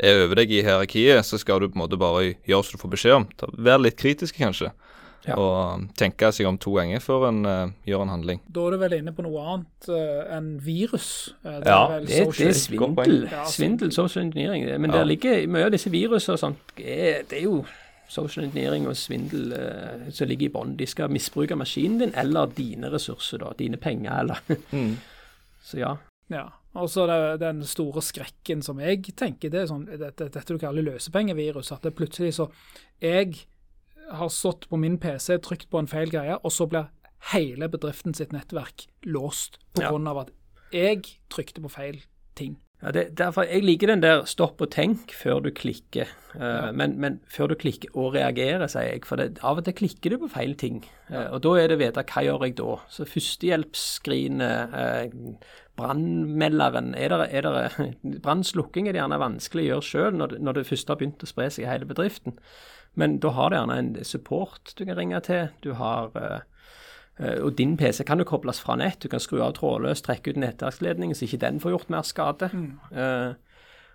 er 0.00 0.24
over 0.24 0.40
deg 0.40 0.50
i 0.50 0.62
hierarkiet, 0.64 1.24
så 1.26 1.38
skal 1.38 1.60
du 1.60 1.68
på 1.68 1.76
en 1.76 1.84
måte 1.84 2.00
bare 2.00 2.34
gjøre 2.48 2.64
som 2.64 2.78
du 2.78 2.82
får 2.82 2.92
beskjed 2.94 3.16
om. 3.18 3.26
Vær 3.60 3.82
litt 3.82 3.98
kritisk, 4.00 4.38
kanskje. 4.40 4.72
Ja. 5.26 5.36
Og 5.36 5.90
tenke 6.00 6.30
seg 6.32 6.48
om 6.48 6.56
to 6.60 6.72
ganger 6.78 7.02
før 7.04 7.26
en 7.28 7.42
uh, 7.44 7.72
gjør 7.88 8.06
en 8.06 8.12
handling. 8.14 8.40
Da 8.48 8.62
er 8.64 8.74
du 8.74 8.80
vel 8.80 8.96
inne 8.96 9.12
på 9.12 9.24
noe 9.26 9.42
annet 9.52 9.90
uh, 9.92 10.22
enn 10.36 10.54
virus? 10.64 11.10
Uh, 11.44 11.58
det 11.60 11.68
ja, 11.68 11.80
er 11.82 12.06
det, 12.06 12.22
det, 12.38 12.46
er 12.48 12.56
svindel. 12.56 13.20
Ja, 13.28 13.44
svindel, 13.50 13.92
social 13.92 14.24
engineering. 14.24 14.64
Men 14.80 14.90
ja. 14.90 15.00
der 15.00 15.10
ligger 15.10 15.44
mye 15.52 15.68
av 15.68 15.74
disse 15.76 15.92
virusene 15.92 16.38
og 16.38 16.44
sånt. 16.44 16.74
Det 16.78 17.36
er 17.36 17.44
jo 17.44 17.60
social 18.10 18.48
engineering 18.48 18.88
og 18.90 18.96
svindel 18.98 19.52
som 20.08 20.30
ligger 20.30 20.48
i 20.48 20.54
bånn. 20.54 20.72
De 20.80 20.88
skal 20.88 21.12
misbruke 21.12 21.58
maskinen 21.58 22.00
din 22.00 22.16
eller 22.18 22.50
dine 22.56 22.90
ressurser, 22.90 23.44
da. 23.44 23.52
Dine 23.58 23.78
penger, 23.80 24.16
eller 24.24 24.40
mm. 24.76 24.96
Så 25.68 25.82
ja. 25.82 25.94
Ja. 26.32 26.48
Og 26.78 26.86
så 26.90 27.04
den 27.40 27.64
store 27.66 28.02
skrekken 28.02 28.62
som 28.62 28.78
jeg 28.80 29.02
tenker, 29.18 29.50
det 29.50 29.64
er 29.64 29.70
sånn 29.70 29.88
dette, 29.90 30.28
dette 30.30 30.54
du 30.54 30.60
kaller 30.62 30.86
løsepengevirus. 30.86 31.72
At 31.74 31.84
det 31.84 31.96
plutselig 31.98 32.36
så 32.38 32.50
Jeg 33.00 33.46
har 34.10 34.32
stått 34.32 34.68
på 34.70 34.78
min 34.80 34.98
PC, 35.00 35.38
trykt 35.44 35.70
på 35.70 35.80
en 35.80 35.90
feil 35.90 36.10
greie, 36.12 36.38
og 36.38 36.52
så 36.54 36.66
blir 36.70 36.90
hele 37.34 37.68
bedriften 37.68 38.16
sitt 38.16 38.32
nettverk 38.32 38.88
låst 39.04 39.60
pga. 39.76 39.90
Ja. 39.90 39.94
av 40.12 40.24
at 40.24 40.34
jeg 40.72 41.18
trykte 41.32 41.62
på 41.62 41.72
feil 41.72 42.02
ting. 42.38 42.58
Ja, 42.80 42.90
det, 42.96 43.18
derfor, 43.18 43.44
Jeg 43.44 43.64
liker 43.64 43.90
den 43.90 44.00
der 44.00 44.22
stopp 44.24 44.62
og 44.64 44.70
tenk 44.72 45.12
før 45.12 45.42
du 45.44 45.50
klikker. 45.52 46.08
Uh, 46.32 46.40
ja. 46.40 46.70
men, 46.72 46.94
men, 47.00 47.18
før 47.28 47.50
du 47.52 47.54
klikker 47.60 47.92
og 47.92 48.14
reagerer, 48.14 48.64
sier 48.72 48.94
jeg. 48.94 49.04
For 49.04 49.20
det, 49.20 49.36
av 49.44 49.60
og 49.60 49.66
til 49.66 49.76
klikker 49.76 50.14
du 50.14 50.22
på 50.22 50.30
feil 50.32 50.54
ting. 50.56 50.80
Uh, 51.10 51.26
og 51.34 51.42
da 51.44 51.52
er 51.60 51.68
det 51.68 51.76
å 51.76 51.82
vite 51.82 52.06
hva 52.08 52.24
gjør 52.24 52.46
jeg 52.46 52.56
da. 52.62 52.78
Så 52.88 53.04
førstehjelpsskrinet, 53.10 54.72
uh, 54.72 55.60
brannmelderen 55.80 56.94
Brannslukking 58.24 58.88
er 58.88 58.96
det 58.96 59.02
gjerne 59.02 59.20
vanskelig 59.20 59.66
å 59.66 59.70
gjøre 59.74 59.88
sjøl 59.90 60.16
når, 60.16 60.38
når, 60.40 60.58
det 60.58 60.68
først 60.72 60.88
har 60.92 61.00
begynt 61.00 61.24
å 61.24 61.28
spre 61.28 61.50
seg 61.52 61.66
i 61.66 61.70
hele 61.70 61.88
bedriften. 61.88 62.38
Men 62.98 63.18
da 63.22 63.32
har 63.36 63.50
du 63.50 63.56
gjerne 63.56 63.76
en 63.78 63.92
support 64.04 64.72
du 64.78 64.84
kan 64.84 64.98
ringe 64.98 65.20
til. 65.26 65.50
Du 65.62 65.72
har 65.78 66.10
uh, 66.16 66.40
og 67.20 67.52
din 67.58 67.76
PC 67.76 68.02
kan 68.08 68.18
jo 68.18 68.24
kobles 68.24 68.62
fra 68.64 68.78
nett. 68.80 69.02
Du 69.02 69.10
kan 69.12 69.20
skru 69.20 69.42
av 69.44 69.52
trådløst, 69.58 70.06
trekke 70.06 70.32
ut 70.32 70.40
nettverksledningen 70.40 71.16
så 71.16 71.26
ikke 71.26 71.42
den 71.42 71.60
får 71.60 71.74
gjort 71.74 71.92
mer 71.92 72.06
skade. 72.08 72.48
Mm. 72.56 72.70
Uh, 72.96 73.50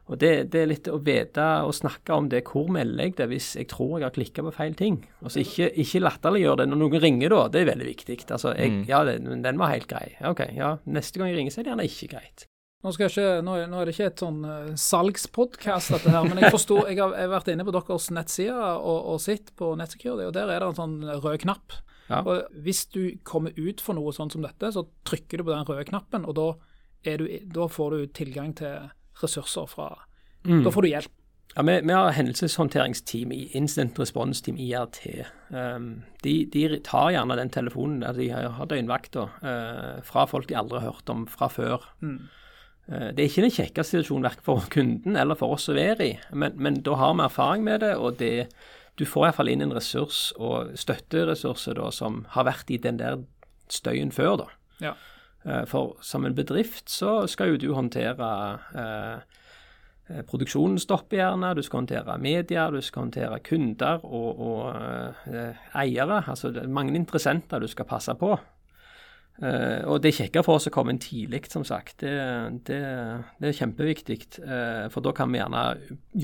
og 0.06 0.20
det, 0.22 0.32
det, 0.54 0.60
er 0.62 0.70
litt 0.70 0.88
å 0.92 1.00
vite 1.02 1.44
og 1.66 1.74
snakke 1.74 2.14
om 2.14 2.28
det. 2.30 2.44
Hvor 2.46 2.68
melder 2.74 3.08
jeg 3.08 3.16
det 3.18 3.26
hvis 3.32 3.48
jeg 3.58 3.70
tror 3.72 3.98
jeg 3.98 4.06
har 4.06 4.14
klikka 4.14 4.46
på 4.46 4.54
feil 4.54 4.76
ting? 4.78 5.00
Altså 5.26 5.42
Ikke, 5.42 5.72
ikke 5.82 6.04
latterliggjør 6.04 6.62
det 6.62 6.68
når 6.70 6.82
noen 6.84 7.02
ringer, 7.02 7.34
da. 7.34 7.48
Det 7.50 7.64
er 7.64 7.72
veldig 7.72 7.88
viktig. 7.90 8.20
Altså, 8.30 8.54
jeg, 8.54 8.74
mm. 8.76 8.84
Ja, 8.92 9.02
det, 9.08 9.18
den 9.26 9.62
var 9.62 9.74
helt 9.74 9.90
grei. 9.90 10.12
OK, 10.30 10.46
ja. 10.54 10.76
Neste 10.86 11.22
gang 11.22 11.34
jeg 11.34 11.40
ringer, 11.40 11.56
så 11.56 11.62
er 11.62 11.66
det 11.66 11.74
gjerne 11.74 11.90
ikke 11.90 12.12
greit. 12.14 12.46
Nå, 12.86 12.92
ikke, 12.94 13.26
nå, 13.42 13.56
nå, 13.66 13.80
er 13.82 13.90
det 13.90 13.96
ikke 13.96 14.10
et 14.12 14.22
sånn 14.22 14.44
uh, 14.46 14.76
salgspodkast, 14.78 15.96
dette 15.96 16.12
her, 16.14 16.28
men 16.30 16.38
jeg 16.44 16.54
forstår, 16.54 16.92
jeg 16.92 17.00
har, 17.02 17.16
jeg 17.18 17.26
har 17.26 17.32
vært 17.32 17.50
inne 17.50 17.66
på 17.66 17.74
deres 17.74 18.12
nettsider 18.14 18.76
og, 18.78 19.00
og 19.16 19.24
sett 19.24 19.50
på 19.58 19.72
Netsecurity, 19.80 20.28
og 20.28 20.36
der 20.36 20.52
er 20.54 20.62
det 20.62 20.70
en 20.70 20.78
sånn 20.78 21.00
rød 21.24 21.40
knapp. 21.48 21.80
Ja. 22.12 22.22
Og 22.22 22.46
Hvis 22.62 22.84
du 22.94 23.18
kommer 23.26 23.56
ut 23.58 23.82
for 23.82 23.98
noe 23.98 24.14
sånn 24.14 24.30
som 24.30 24.46
dette, 24.46 24.70
så 24.76 24.86
trykker 25.10 25.42
du 25.42 25.48
på 25.48 25.56
den 25.56 25.66
røde 25.66 25.88
knappen, 25.90 26.30
og 26.30 26.38
da, 26.38 26.48
du, 27.10 27.26
da 27.58 27.68
får 27.74 27.96
du 27.98 28.06
tilgang 28.22 28.54
til 28.62 28.90
ressurser 29.24 29.66
fra 29.72 29.90
mm. 30.46 30.62
Da 30.66 30.74
får 30.74 30.86
du 30.86 30.92
hjelp. 30.92 31.14
Ja, 31.56 31.64
vi, 31.64 31.80
vi, 31.82 31.94
har 31.96 32.12
hendelseshåndteringsteam 32.12 33.32
i 33.32 33.42
Instant 33.56 33.98
Response 34.00 34.44
Team, 34.44 34.58
IRT. 34.60 35.06
Um, 35.50 36.04
de, 36.22 36.42
de, 36.52 36.66
tar 36.84 37.14
gjerne 37.16 37.38
den 37.40 37.52
telefonen 37.54 38.02
der 38.04 38.18
de 38.18 38.28
har 38.36 38.68
døgnvakta 38.70 39.30
uh, 39.40 40.02
fra 40.04 40.26
folk 40.28 40.50
de 40.52 40.58
aldri 40.60 40.84
har 40.84 40.92
hørt 40.92 41.14
om 41.14 41.24
fra 41.32 41.48
før. 41.50 41.86
Mm. 42.04 42.28
Eh, 42.88 43.10
det 43.16 43.24
er 43.24 43.30
ikke 43.30 43.46
den 43.48 43.56
kjekkeste 43.56 43.98
situasjonen 43.98 44.28
verken 44.28 44.46
for 44.46 44.70
kunden 44.74 45.18
eller 45.20 45.40
for 45.40 45.56
oss 45.58 45.70
å 45.72 45.78
være 45.78 46.10
i, 46.10 46.16
men, 46.34 46.58
men 46.62 46.82
da 46.86 46.98
har 47.02 47.16
vi 47.18 47.26
erfaring 47.26 47.66
med 47.66 47.82
det, 47.86 47.96
og 47.98 48.20
det, 48.22 48.50
du 49.00 49.06
får 49.10 49.30
iallfall 49.30 49.52
inn 49.52 49.66
en 49.66 49.74
ressurs 49.76 50.30
og 50.38 50.76
støtteressurser 50.80 51.80
da, 51.80 51.90
som 51.92 52.24
har 52.36 52.48
vært 52.48 52.72
i 52.72 52.82
den 52.82 53.02
der 53.02 53.24
støyen 53.74 54.14
før. 54.14 54.38
da. 54.44 54.50
Ja. 54.84 54.94
Eh, 55.46 55.66
for 55.70 55.96
som 56.02 56.26
en 56.26 56.36
bedrift 56.36 56.90
så 56.90 57.24
skal 57.30 57.54
jo 57.54 57.62
du 57.62 57.72
håndtere 57.74 58.30
eh, 58.76 59.18
eh 60.10 60.22
Produksjonen 60.30 60.78
stopper 60.78 61.18
gjerne, 61.18 61.56
du 61.58 61.64
skal 61.66 61.80
håndtere 61.80 62.18
media, 62.22 62.70
du 62.70 62.82
skal 62.82 63.08
håndtere 63.08 63.40
kunder 63.40 64.06
og, 64.06 64.40
og 64.40 64.76
eh, 65.34 65.56
eiere. 65.74 66.22
Altså 66.28 66.52
det 66.54 66.62
er 66.62 66.70
mange 66.70 66.94
interessenter 66.94 67.60
du 67.60 67.68
skal 67.68 67.90
passe 67.90 68.14
på. 68.14 68.36
Uh, 69.36 69.84
og 69.92 70.00
det 70.00 70.14
er 70.14 70.20
kjekkere 70.22 70.46
for 70.48 70.60
oss 70.60 70.70
å 70.70 70.72
komme 70.72 70.94
inn 70.94 71.02
tidlig, 71.04 71.44
som 71.52 71.66
sagt. 71.68 71.98
Det, 72.06 72.14
det, 72.70 72.80
det 73.42 73.50
er 73.50 73.58
kjempeviktig. 73.58 74.20
Uh, 74.40 74.88
for 74.94 75.04
da 75.04 75.12
kan 75.16 75.34
vi 75.34 75.42
gjerne 75.42 75.66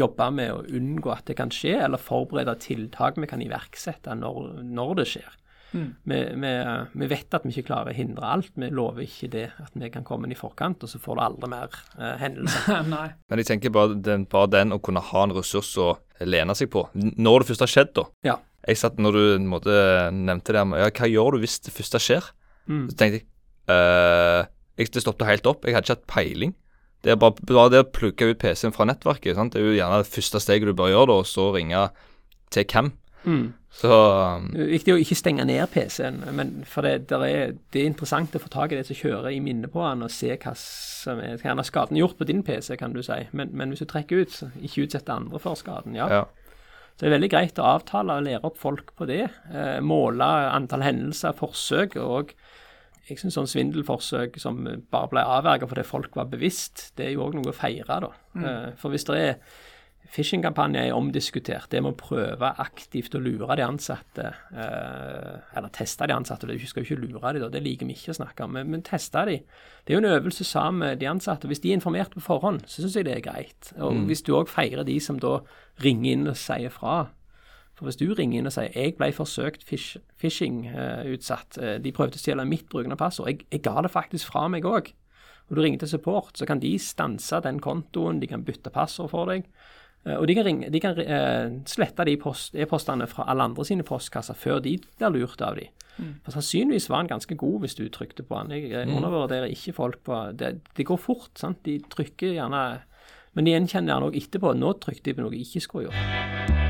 jobbe 0.02 0.30
med 0.38 0.54
å 0.54 0.64
unngå 0.80 1.12
at 1.12 1.28
det 1.28 1.36
kan 1.40 1.52
skje, 1.52 1.76
eller 1.84 2.02
forberede 2.02 2.56
tiltak 2.64 3.20
vi 3.20 3.30
kan 3.30 3.44
iverksette 3.44 4.16
når, 4.16 4.62
når 4.64 5.00
det 5.02 5.08
skjer. 5.16 5.38
Mm. 5.72 5.96
Vi, 6.04 6.18
vi, 6.36 6.52
vi, 6.92 7.08
vet 7.08 7.36
at 7.36 7.46
vi 7.48 7.54
ikke 7.54 7.70
klarer 7.70 7.94
å 7.94 7.96
hindre 7.96 8.28
alt. 8.28 8.52
Vi 8.60 8.68
lover 8.72 9.06
ikke 9.06 9.30
det 9.32 9.46
at 9.60 9.76
vi 9.80 9.92
kan 9.92 10.08
komme 10.08 10.28
inn 10.28 10.36
i 10.36 10.40
forkant, 10.40 10.84
og 10.84 10.92
så 10.92 11.00
får 11.00 11.18
du 11.18 11.24
aldri 11.26 11.52
mer 11.52 11.76
uh, 11.98 12.16
hendelser. 12.20 12.88
Men 13.32 13.44
jeg 13.44 13.50
tenker 13.54 13.76
bare 13.76 14.00
den, 14.00 14.28
bare 14.32 14.52
den, 14.56 14.76
å 14.76 14.82
kunne 14.84 15.04
ha 15.12 15.26
en 15.28 15.36
ressurs 15.36 15.74
å 15.80 15.94
lene 16.28 16.56
seg 16.58 16.72
på. 16.72 16.86
Når 16.96 17.44
det 17.44 17.52
først 17.52 17.66
har 17.66 17.76
skjedd, 17.76 17.94
da. 18.00 18.08
Ja. 18.32 18.38
Jeg 18.68 18.78
satt 18.78 19.00
når 19.02 19.18
du 19.18 19.48
måte, 19.50 19.74
nevnte 20.14 20.54
det, 20.54 20.64
ja, 20.84 20.92
hva 20.94 21.08
gjør 21.10 21.36
du 21.36 21.44
hvis 21.44 21.58
det 21.66 21.74
første 21.74 22.02
skjer? 22.04 22.28
Mm. 22.72 22.88
Så 22.90 22.98
tenkte 22.98 23.20
jeg 23.20 23.28
uh, 23.72 24.48
jeg, 24.80 24.92
Det 24.96 25.04
stoppet 25.04 25.30
helt 25.30 25.50
opp. 25.50 25.68
Jeg 25.68 25.76
hadde 25.76 25.90
ikke 25.90 25.98
hatt 26.00 26.10
peiling. 26.10 26.56
Det 27.02 27.14
er 27.14 27.20
bare, 27.20 27.36
bare 27.50 27.72
det 27.74 27.82
å 27.82 27.90
plugge 27.90 28.30
ut 28.30 28.42
PC-en 28.42 28.74
fra 28.76 28.86
nettverket. 28.88 29.36
Sant? 29.38 29.56
Det 29.56 29.62
er 29.62 29.72
jo 29.72 29.78
gjerne 29.78 30.02
det 30.04 30.12
første 30.12 30.42
steget 30.42 30.70
du 30.70 30.78
bør 30.78 30.92
gjøre, 30.94 31.10
da, 31.10 31.18
og 31.24 31.30
så 31.30 31.48
ringe 31.56 31.88
til 32.54 32.68
hvem. 32.70 32.92
Mm. 33.26 33.48
Så 33.72 33.90
um, 33.94 34.50
viktig 34.54 34.94
å 34.94 35.00
ikke 35.00 35.16
stenge 35.18 35.46
ned 35.48 35.64
PC-en, 35.72 36.20
men 36.36 36.52
for 36.68 36.86
det, 36.86 37.08
der 37.10 37.24
er, 37.26 37.54
det 37.74 37.82
er 37.82 37.90
interessant 37.90 38.36
å 38.36 38.42
få 38.42 38.52
tak 38.52 38.74
i 38.74 38.80
det 38.80 38.84
som 38.90 38.98
kjører 38.98 39.32
i 39.32 39.40
minnet 39.44 39.72
på 39.74 39.82
den, 39.86 40.04
og 40.06 40.14
se 40.14 40.36
hva 40.36 40.54
som 40.58 41.22
er 41.24 41.42
hva 41.42 41.66
skaden 41.66 41.98
gjort 41.98 42.20
på 42.20 42.28
din 42.30 42.44
PC, 42.46 42.76
kan 42.82 42.94
du 42.94 43.02
si. 43.06 43.22
Men, 43.32 43.54
men 43.58 43.72
hvis 43.72 43.86
du 43.86 43.90
trekker 43.90 44.26
ut, 44.26 44.36
så 44.36 44.52
ikke 44.60 44.86
utsette 44.86 45.16
andre 45.16 45.42
for 45.42 45.60
skaden. 45.60 45.98
ja. 45.98 46.10
ja. 46.12 46.28
Så 46.92 47.06
det 47.06 47.08
er 47.08 47.16
veldig 47.16 47.30
greit 47.34 47.60
å 47.62 47.64
avtale 47.66 48.16
og 48.20 48.26
lære 48.28 48.46
opp 48.46 48.58
folk 48.62 48.92
på 49.00 49.08
det. 49.10 49.24
Eh, 49.50 49.78
måle 49.82 50.28
antall 50.52 50.84
hendelser, 50.86 51.34
forsøk, 51.34 51.96
og 51.98 52.34
jeg 53.10 53.20
syns 53.20 53.36
sånn 53.38 53.50
svindelforsøk 53.50 54.38
som 54.42 54.62
bare 54.94 55.12
ble 55.12 55.26
avverget 55.26 55.72
fordi 55.72 55.88
folk 55.88 56.16
var 56.16 56.30
bevisst, 56.32 56.92
det 56.98 57.08
er 57.08 57.14
jo 57.16 57.26
òg 57.26 57.38
noe 57.38 57.52
å 57.52 57.58
feire, 57.58 58.00
da. 58.06 58.12
Mm. 58.38 58.80
for 58.80 58.94
hvis 58.94 59.08
det 59.10 59.20
er 59.20 59.38
Phishing-kampanjer 60.12 60.90
er 60.90 60.98
omdiskutert. 60.98 61.70
Det 61.72 61.80
med 61.80 61.94
å 61.94 62.00
prøve 62.00 62.50
aktivt 62.60 63.14
å 63.16 63.22
lure 63.24 63.56
de 63.56 63.64
ansatte, 63.64 64.26
eh, 64.52 65.38
eller 65.56 65.72
teste 65.72 66.08
de 66.10 66.16
ansatte, 66.18 66.50
du 66.50 66.68
skal 66.68 66.84
jo 66.84 66.90
ikke 66.98 67.06
lure 67.06 67.32
de 67.32 67.40
da, 67.40 67.48
det 67.54 67.62
liker 67.64 67.88
vi 67.88 67.96
ikke 67.96 68.12
å 68.12 68.18
snakke 68.20 68.44
om, 68.44 68.52
men, 68.58 68.68
men 68.74 68.84
teste 68.84 69.24
de. 69.30 69.38
Det 69.86 69.94
er 69.94 70.00
jo 70.00 70.04
en 70.04 70.12
øvelse 70.12 70.44
sammen 70.44 70.84
med 70.84 71.00
de 71.00 71.08
ansatte. 71.08 71.48
Hvis 71.48 71.64
de 71.64 71.72
er 71.72 71.80
informert 71.80 72.12
på 72.12 72.26
forhånd, 72.26 72.66
så 72.68 72.84
syns 72.84 72.98
jeg 73.00 73.08
det 73.08 73.16
er 73.16 73.26
greit. 73.30 73.72
Og 73.80 74.04
hvis 74.10 74.26
du 74.28 74.34
òg 74.36 74.52
feirer 74.52 74.84
de 74.84 75.00
som 75.00 75.22
da 75.22 75.38
ringer 75.82 76.12
inn 76.12 76.28
og 76.28 76.36
sier 76.36 76.74
fra. 76.74 77.06
For 77.82 77.90
hvis 77.90 77.98
du 77.98 78.12
ringer 78.14 78.38
inn 78.38 78.46
og 78.46 78.54
sier 78.54 78.70
'jeg 78.70 78.94
ble 78.94 79.08
forsøkt 79.12 79.64
phishing 79.66 80.68
eh, 80.70 81.02
eh, 81.02 81.78
de 81.82 81.92
prøvde 81.92 82.14
å 82.14 82.22
stjele 82.22 82.46
mitt 82.46 82.70
brukende 82.70 82.96
passord, 82.96 83.28
jeg, 83.28 83.40
jeg 83.50 83.64
ga 83.64 83.82
det 83.82 83.90
faktisk 83.90 84.30
fra 84.30 84.48
meg 84.48 84.64
òg, 84.70 84.94
og 85.50 85.56
du 85.56 85.62
ringer 85.62 85.80
til 85.80 85.88
support, 85.88 86.38
så 86.38 86.46
kan 86.46 86.60
de 86.60 86.78
stanse 86.78 87.42
den 87.42 87.60
kontoen, 87.60 88.22
de 88.22 88.28
kan 88.28 88.46
bytte 88.46 88.70
passord 88.70 89.10
for 89.10 89.26
deg. 89.26 89.48
Eh, 90.06 90.16
Og 90.16 90.28
de 90.28 90.36
kan, 90.36 90.46
ringe, 90.46 90.70
de 90.70 90.80
kan 90.80 90.98
eh, 90.98 91.50
slette 91.66 92.06
de 92.06 92.14
e-postene 92.62 93.08
fra 93.08 93.26
alle 93.28 93.50
andre 93.50 93.66
sine 93.66 93.84
postkasser 93.84 94.38
før 94.38 94.62
de 94.62 94.78
blir 94.78 95.10
lurt 95.10 95.42
av 95.42 95.56
de. 95.56 95.68
For 96.24 96.32
Sannsynligvis 96.32 96.90
var 96.90 97.04
han 97.04 97.08
ganske 97.12 97.36
god 97.36 97.60
hvis 97.62 97.76
du 97.76 97.84
trykte 97.90 98.24
på 98.24 98.38
han. 98.38 98.54
Jeg 98.54 98.72
eh, 98.72 98.88
undervurderer 98.88 99.52
ikke 99.52 99.74
folk 99.74 100.04
på 100.04 100.22
Det, 100.38 100.62
det 100.78 100.86
går 100.86 100.98
fort. 100.98 101.32
sant? 101.36 101.64
De 101.66 101.80
trykker 101.80 102.34
gjerne 102.34 102.82
Men 103.34 103.46
de 103.46 103.52
gjenkjenner 103.52 103.94
gjerne 103.94 104.10
òg 104.10 104.18
etterpå. 104.20 104.56
Nå 104.58 104.74
trykte 104.80 105.12
de 105.12 105.14
på 105.14 105.22
noe 105.24 105.32
jeg 105.32 105.48
ikke 105.48 105.62
skulle 105.62 105.88
gjort. 105.88 106.61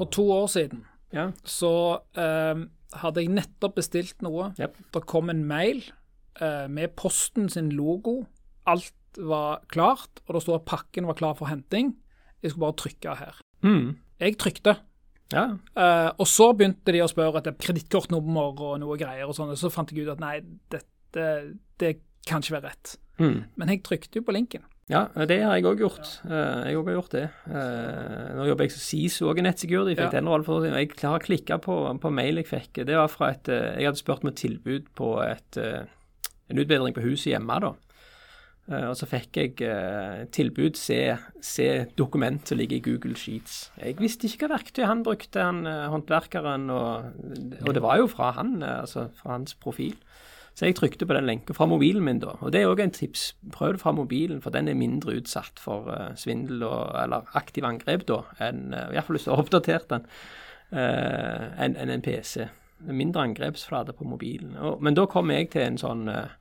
For 0.00 0.08
to 0.16 0.24
år 0.32 0.46
siden 0.48 0.84
Ja. 1.12 1.28
så 1.44 2.00
eh, 2.16 2.64
hadde 3.02 3.20
jeg 3.22 3.32
nettopp 3.34 3.76
bestilt 3.78 4.22
noe. 4.24 4.50
Yep. 4.58 4.76
Det 4.96 5.02
kom 5.10 5.30
en 5.30 5.44
mail 5.44 5.82
eh, 6.40 6.66
med 6.68 6.94
Posten 6.96 7.48
sin 7.52 7.70
logo. 7.76 8.22
Alt 8.66 8.94
var 9.18 9.60
klart, 9.68 10.22
og 10.26 10.34
det 10.36 10.42
sto 10.44 10.54
at 10.56 10.64
pakken 10.70 11.06
var 11.10 11.18
klar 11.18 11.34
for 11.38 11.50
henting. 11.50 11.96
Jeg 12.42 12.52
skulle 12.52 12.68
bare 12.68 12.78
trykke 12.80 13.16
her. 13.18 13.40
Mm. 13.66 13.96
Jeg 14.22 14.38
trykte. 14.38 14.76
Ja. 15.34 15.44
Eh, 15.76 16.10
og 16.18 16.26
så 16.26 16.52
begynte 16.56 16.94
de 16.94 17.02
å 17.04 17.10
spørre 17.10 17.42
etter 17.42 17.54
kredittkortnummer 17.58 18.54
og 18.62 18.78
noe 18.82 18.96
greier 18.98 19.28
og 19.28 19.36
sånn, 19.36 19.52
og 19.52 19.58
så 19.60 19.70
fant 19.70 19.90
jeg 19.92 20.06
ut 20.06 20.14
at 20.14 20.22
nei, 20.22 20.40
dette 20.72 21.26
det 21.82 21.96
kan 22.26 22.42
ikke 22.42 22.56
være 22.58 22.70
rett. 22.70 22.96
Mm. 23.18 23.38
Men 23.58 23.68
jeg 23.74 23.82
trykte 23.86 24.20
jo 24.20 24.26
på 24.26 24.34
linken. 24.34 24.62
Ja, 24.90 25.04
det 25.14 25.36
har 25.44 25.54
jeg 25.54 25.68
òg 25.70 25.82
gjort. 25.84 26.08
Eh, 26.26 26.62
jeg 26.66 26.78
også 26.80 26.90
har 26.90 26.96
gjort 26.96 27.12
det. 27.14 27.26
Eh, 27.46 28.30
nå 28.34 28.46
jobber 28.48 28.66
jeg 28.66 28.74
som 28.74 28.82
SISO 28.82 29.28
og 29.30 29.38
i 29.38 29.44
nettsecurity. 29.46 29.94
Jeg 29.94 30.00
fikk 30.02 30.16
den 30.16 30.30
rollen 30.30 30.46
for 30.48 30.66
Jeg 30.66 30.90
har 31.04 31.22
klikka 31.22 31.60
på, 31.62 31.76
på 32.02 32.10
mail 32.14 32.42
jeg 32.42 32.50
fikk. 32.50 32.82
Det 32.88 32.98
var 32.98 33.12
fra 33.12 33.30
et 33.36 33.50
eh, 33.52 33.76
Jeg 33.78 33.90
hadde 33.90 34.02
spurt 34.02 34.26
om 34.26 34.32
et 34.32 34.40
tilbud 34.40 34.90
på 34.98 35.12
et, 35.22 35.60
eh, 35.62 35.86
en 36.50 36.62
utbedring 36.64 36.96
på 36.96 37.06
huset 37.06 37.30
hjemme, 37.36 37.60
da. 37.62 37.72
Eh, 38.70 38.86
og 38.90 38.96
så 38.98 39.06
fikk 39.10 39.38
jeg 39.38 39.54
eh, 39.66 40.24
tilbud 40.34 40.78
se, 40.78 40.98
se 41.42 41.68
dokument 41.98 42.42
som 42.46 42.58
ligger 42.58 42.78
i 42.80 42.84
Google 42.84 43.14
Sheets. 43.18 43.68
Jeg 43.78 43.98
visste 44.02 44.26
ikke 44.26 44.46
hva 44.46 44.56
verktøy 44.56 44.84
han 44.86 45.04
brukte, 45.06 45.42
han 45.42 45.62
eh, 45.70 45.86
håndverkeren, 45.90 46.66
og, 46.74 47.14
og 47.62 47.72
det 47.78 47.84
var 47.86 48.02
jo 48.02 48.10
fra 48.10 48.32
han, 48.38 48.58
eh, 48.62 48.80
altså 48.84 49.08
fra 49.22 49.38
hans 49.38 49.54
profil. 49.54 49.94
Så 50.54 50.66
jeg 50.66 50.76
trykte 50.76 51.06
på 51.08 51.14
den 51.16 51.28
lenken 51.28 51.56
fra 51.56 51.66
mobilen 51.70 52.04
min 52.04 52.20
da. 52.20 52.34
Og 52.44 52.52
det 52.52 52.62
er 52.62 52.70
òg 52.70 52.82
en 52.84 52.94
tips. 52.94 53.30
Prøv 53.54 53.76
det 53.76 53.82
fra 53.82 53.94
mobilen, 53.96 54.42
for 54.44 54.52
den 54.54 54.68
er 54.68 54.78
mindre 54.78 55.16
utsatt 55.20 55.62
for 55.62 55.88
uh, 55.88 56.10
svindel 56.18 56.64
og, 56.66 56.90
eller 57.00 57.28
aktive 57.38 57.70
angrep 57.70 58.06
da, 58.10 58.22
enn 58.48 58.74
uh, 58.74 58.88
Iallfall 58.90 59.18
hvis 59.18 59.28
du 59.28 59.32
har 59.32 59.44
oppdatert 59.44 59.88
den, 59.92 60.08
uh, 60.74 61.46
enn 61.60 61.78
en, 61.80 61.94
en 61.96 62.04
PC. 62.04 62.48
Mindre 62.90 63.24
angrepsflate 63.28 63.94
på 63.96 64.08
mobilen. 64.08 64.56
Og, 64.58 64.82
men 64.84 64.96
da 64.98 65.06
kom 65.08 65.32
jeg 65.32 65.52
til 65.54 65.66
en 65.68 65.80
sånn 65.80 66.06
uh, 66.10 66.36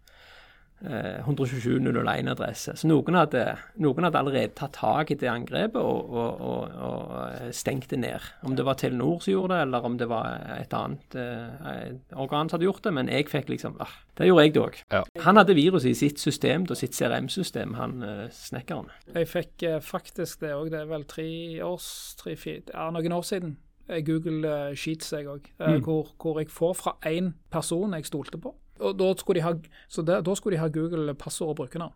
127.001-adresse. 0.80 2.76
Så 2.80 2.88
noen 2.89 3.18
hadde, 3.20 3.44
noen 3.84 4.06
hadde 4.08 4.20
allerede 4.22 4.54
tatt 4.58 4.78
tak 4.80 5.12
i 5.12 5.18
det 5.20 5.30
angrepet 5.32 5.80
og, 5.82 6.10
og, 6.10 6.42
og, 6.42 6.74
og 6.89 7.54
stengt 7.56 7.89
det 7.92 8.00
ned. 8.04 8.28
Om 8.48 8.56
det 8.58 8.65
var 8.68 8.78
Telenor 8.80 9.20
som 9.24 9.34
gjorde 9.34 9.56
det, 9.58 9.62
eller 9.68 9.88
om 9.89 9.98
det 10.00 10.08
var 10.12 10.39
et 10.58 10.74
annet 10.78 11.18
eh, 11.20 11.94
organ 12.15 12.50
som 12.50 12.58
hadde 12.58 12.68
gjort 12.70 12.84
det. 12.88 12.94
Men 13.00 13.12
jeg 13.12 13.28
fikk 13.32 13.52
liksom 13.54 13.78
ah, 13.84 13.94
Det 14.18 14.28
gjorde 14.30 14.46
jeg 14.48 14.56
det 14.56 14.63
òg. 14.63 14.82
Ja. 14.96 15.04
Han 15.26 15.39
hadde 15.42 15.58
viruset 15.58 15.92
i 15.94 15.98
sitt 16.00 16.20
system, 16.24 16.68
da, 16.70 16.78
sitt 16.80 16.96
CRM-system, 16.98 17.76
han 17.80 17.98
eh, 18.04 18.26
snekkeren. 18.36 18.92
Jeg 19.15 19.30
fikk 19.32 19.65
eh, 19.70 19.80
faktisk 19.84 20.44
det 20.46 20.54
òg, 20.56 20.70
det 20.74 20.84
er 20.84 20.89
vel 20.92 21.08
tre 21.10 21.28
års, 21.65 21.89
tre, 22.20 22.36
fire, 22.39 22.65
ja, 22.74 22.89
noen 22.96 23.15
år 23.20 23.28
siden. 23.28 23.58
Eh, 23.89 24.02
Google 24.06 24.46
eh, 24.70 24.76
Sheets, 24.78 25.12
jeg 25.15 25.28
òg, 25.28 25.48
Mm. 25.60 25.82
hvor, 25.84 26.08
hvor 26.22 26.38
jeg 26.39 26.48
får 26.54 26.74
fra 26.80 26.96
én 27.10 27.34
person 27.52 27.94
jeg 27.98 28.06
stolte 28.08 28.38
på. 28.39 28.54
Og 28.80 28.96
da 29.00 29.10
skulle 29.20 29.39
de 29.39 29.46
ha, 29.46 29.54
så 29.92 30.04
det, 30.08 30.22
da 30.26 30.36
skulle 30.38 30.56
de 30.56 30.62
ha 30.63 30.70
Google 30.74 31.15
passord 31.20 31.54
og 31.54 31.60
brukernavn. 31.62 31.96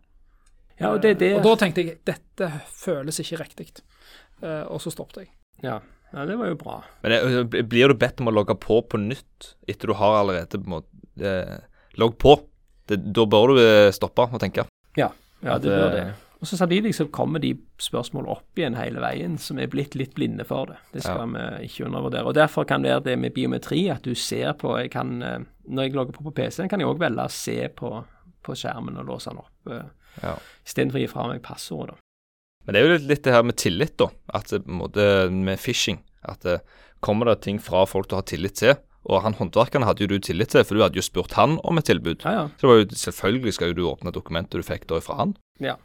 Ja, 0.80 0.90
og 0.90 1.02
det, 1.04 1.14
det 1.20 1.36
Og 1.38 1.44
da 1.44 1.54
tenkte 1.60 1.84
jeg 1.84 2.00
dette 2.06 2.50
føles 2.74 3.20
ikke 3.22 3.42
riktig, 3.44 3.72
Eh, 4.42 4.64
og 4.66 4.80
så 4.82 4.90
stoppet 4.90 5.20
jeg. 5.22 5.28
ja. 5.62 5.76
ja, 6.12 6.24
det 6.26 6.34
var 6.36 6.48
jo 6.50 6.56
bra. 6.58 6.72
Men 7.04 7.12
det, 7.52 7.60
blir 7.70 7.88
du 7.88 7.94
bedt 7.94 8.18
om 8.20 8.28
å 8.28 8.32
logge 8.34 8.56
på 8.58 8.80
på 8.82 8.98
nytt 8.98 9.54
etter 9.70 9.88
du 9.88 9.94
har 9.94 10.16
allerede 10.18 10.58
på 10.58 10.66
en 10.66 10.72
måte 10.72 11.30
eh, 11.30 11.62
logg 12.02 12.16
på? 12.18 12.34
Det, 12.90 12.98
da 13.14 13.24
bør 13.30 13.54
du 13.54 13.60
eh, 13.62 13.92
stoppe 13.94 14.26
og 14.26 14.42
tenke. 14.42 14.66
Ja, 14.98 15.12
ja 15.46 15.58
det 15.62 15.70
bør 15.70 15.86
eh, 15.86 15.94
det. 15.94 16.23
Og 16.44 16.48
så 16.48 16.58
Samtidig 16.60 16.90
så 16.92 17.06
kommer 17.08 17.40
de 17.40 17.54
spørsmål 17.80 18.26
opp 18.28 18.58
igjen 18.60 18.74
hele 18.76 19.00
veien, 19.00 19.38
som 19.40 19.56
er 19.56 19.70
blitt 19.72 19.94
litt 19.96 20.12
blinde 20.12 20.44
for 20.44 20.68
det. 20.68 20.76
Det 20.92 21.00
skal 21.06 21.30
vi 21.32 21.44
ikke 21.70 21.86
undervurdere. 21.86 22.28
Og 22.28 22.36
Derfor 22.36 22.66
kan 22.68 22.84
det 22.84 22.90
være 22.92 23.04
det 23.06 23.14
med 23.22 23.32
biometri, 23.32 23.86
at 23.88 24.04
du 24.04 24.12
ser 24.14 24.52
på 24.60 24.74
jeg 24.76 24.90
kan, 24.92 25.22
eh, 25.22 25.38
Når 25.64 25.82
jeg 25.82 25.94
logger 25.94 26.12
på 26.12 26.24
på 26.24 26.34
PC-en, 26.36 26.68
kan 26.68 26.80
jeg 26.80 26.88
òg 26.90 27.00
velge 27.00 27.24
å 27.24 27.32
se 27.32 27.68
på, 27.72 28.04
på 28.44 28.52
skjermen 28.52 28.98
og 29.00 29.06
låse 29.08 29.30
den 29.30 29.38
opp, 29.38 29.72
eh, 29.72 29.88
Ja. 30.22 30.36
istedenfor 30.66 30.98
å 30.98 31.00
gi 31.00 31.06
fra 31.08 31.26
meg 31.28 31.40
passordet. 31.42 31.96
Men 32.66 32.74
det 32.74 32.82
er 32.82 32.84
jo 32.98 33.06
litt, 33.08 33.22
det 33.22 33.32
her 33.32 33.42
med 33.42 33.56
tillit, 33.56 33.96
da. 33.96 34.08
At 34.34 34.48
det, 34.48 34.66
på 34.66 35.30
med 35.30 35.58
phishing. 35.58 35.98
At 36.22 36.40
det, 36.40 36.60
kommer 37.00 37.24
det 37.24 37.42
ting 37.42 37.58
fra 37.58 37.84
folk 37.86 38.08
du 38.08 38.16
har 38.16 38.22
tillit 38.22 38.54
til. 38.54 38.74
Og 39.04 39.20
han 39.20 39.36
håndverkeren 39.36 39.84
hadde 39.84 40.06
jo 40.06 40.14
du 40.14 40.18
tillit 40.22 40.54
til, 40.54 40.64
for 40.64 40.76
du 40.76 40.84
hadde 40.84 40.96
jo 40.96 41.04
spurt 41.04 41.36
han 41.36 41.58
om 41.64 41.80
et 41.80 41.88
tilbud. 41.90 42.24
Ja, 42.24 42.32
ja. 42.38 42.44
Så 42.56 42.64
det 42.64 42.70
var 42.70 42.80
jo, 42.80 42.88
selvfølgelig 43.04 43.56
skal 43.56 43.72
jo 43.72 43.78
du 43.78 43.86
åpne 43.90 44.14
dokumentet 44.14 44.56
du 44.56 44.64
fikk 44.64 44.88
da 44.88 45.00
fra 45.04 45.20
han. 45.20 45.36
ja. 45.60 45.78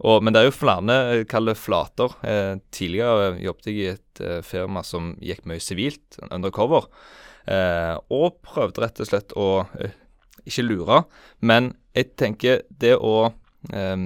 Og, 0.00 0.22
men 0.24 0.32
det 0.32 0.40
er 0.40 0.46
jo 0.48 0.56
flere, 0.56 0.94
kall 1.28 1.50
det 1.50 1.58
flater. 1.60 2.14
Eh, 2.24 2.54
tidligere 2.72 3.34
jobbet 3.44 3.66
jeg 3.68 3.76
i 3.76 3.88
et 3.90 4.22
eh, 4.24 4.38
firma 4.40 4.80
som 4.86 5.10
gikk 5.20 5.44
mye 5.44 5.60
sivilt, 5.60 6.16
undercover. 6.30 6.86
Eh, 7.44 7.96
og 8.08 8.40
prøvde 8.46 8.80
rett 8.80 9.02
og 9.02 9.10
slett 9.10 9.36
å 9.36 9.48
eh, 9.76 9.92
ikke 10.48 10.64
lure, 10.64 11.02
men 11.44 11.74
jeg 11.96 12.14
tenker 12.20 12.62
det 12.80 12.94
å 12.96 13.32
eh, 13.74 13.96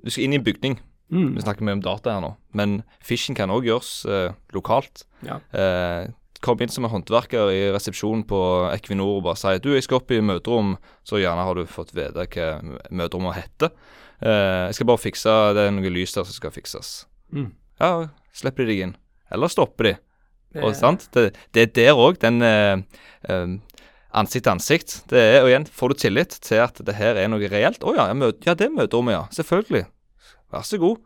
Du 0.00 0.12
skal 0.12 0.24
inn 0.24 0.36
i 0.36 0.40
en 0.40 0.46
bygning. 0.46 0.80
Mm. 1.12 1.34
Vi 1.36 1.42
snakker 1.44 1.62
mye 1.66 1.76
om 1.78 1.82
data 1.84 2.14
her 2.16 2.20
nå, 2.24 2.32
men 2.58 2.80
phishing 3.06 3.36
kan 3.38 3.50
òg 3.54 3.64
gjøres 3.68 3.90
eh, 4.10 4.32
lokalt. 4.56 5.04
ja. 5.22 5.40
Eh, 5.54 6.08
kom 6.44 6.60
inn 6.60 6.68
som 6.70 6.84
en 6.84 6.90
håndverker 6.92 7.48
i 7.50 7.60
resepsjonen 7.74 8.22
på 8.28 8.38
Equinor 8.74 9.16
og 9.16 9.22
bare 9.24 9.38
si 9.40 9.54
du, 9.64 9.70
jeg 9.72 9.82
skal 9.86 9.96
opp 9.98 10.10
i 10.14 10.18
møterom, 10.20 10.74
så 11.02 11.16
gjerne 11.18 11.42
har 11.46 11.54
du 11.56 11.64
fått 11.66 11.94
vite 11.96 12.26
hva 12.28 12.48
møterommet 12.92 13.38
heter. 13.38 13.70
Eh, 14.20 14.66
jeg 14.68 14.74
skal 14.76 14.86
bare 14.90 15.00
fikse 15.02 15.32
Det 15.56 15.64
er 15.66 15.72
noe 15.74 15.90
lys 15.90 16.12
der 16.14 16.26
som 16.28 16.36
skal 16.36 16.52
fikses. 16.54 17.06
Mm. 17.32 17.48
Ja, 17.80 18.08
slipper 18.36 18.66
de 18.66 18.68
deg 18.74 18.82
inn. 18.84 18.94
Eller 19.32 19.48
stopper 19.50 19.84
de. 19.88 19.94
Det- 20.54 20.62
Og, 20.62 20.74
sant? 20.76 21.08
Det, 21.12 21.34
det 21.52 21.62
er 21.64 21.72
der 21.80 21.98
òg, 22.04 22.20
den 22.22 22.42
eh, 22.42 22.76
eh, 23.28 23.56
ansikt 24.14 24.44
til 24.46 24.52
ansikt. 24.52 24.94
Det 25.10 25.18
er, 25.18 25.40
og 25.42 25.48
igjen, 25.50 25.66
får 25.66 25.88
du 25.88 25.94
tillit 26.04 26.38
til 26.46 26.62
at 26.62 26.78
det 26.84 26.94
her 27.00 27.16
er 27.16 27.28
noe 27.32 27.48
reelt? 27.50 27.80
Å 27.82 27.96
ja, 27.96 28.06
ja, 28.12 28.54
det 28.54 28.68
er 28.68 28.76
møterommet, 28.76 29.16
ja. 29.16 29.24
Selvfølgelig. 29.42 29.86
Vær 30.54 30.62
så 30.66 30.78
god. 30.82 30.98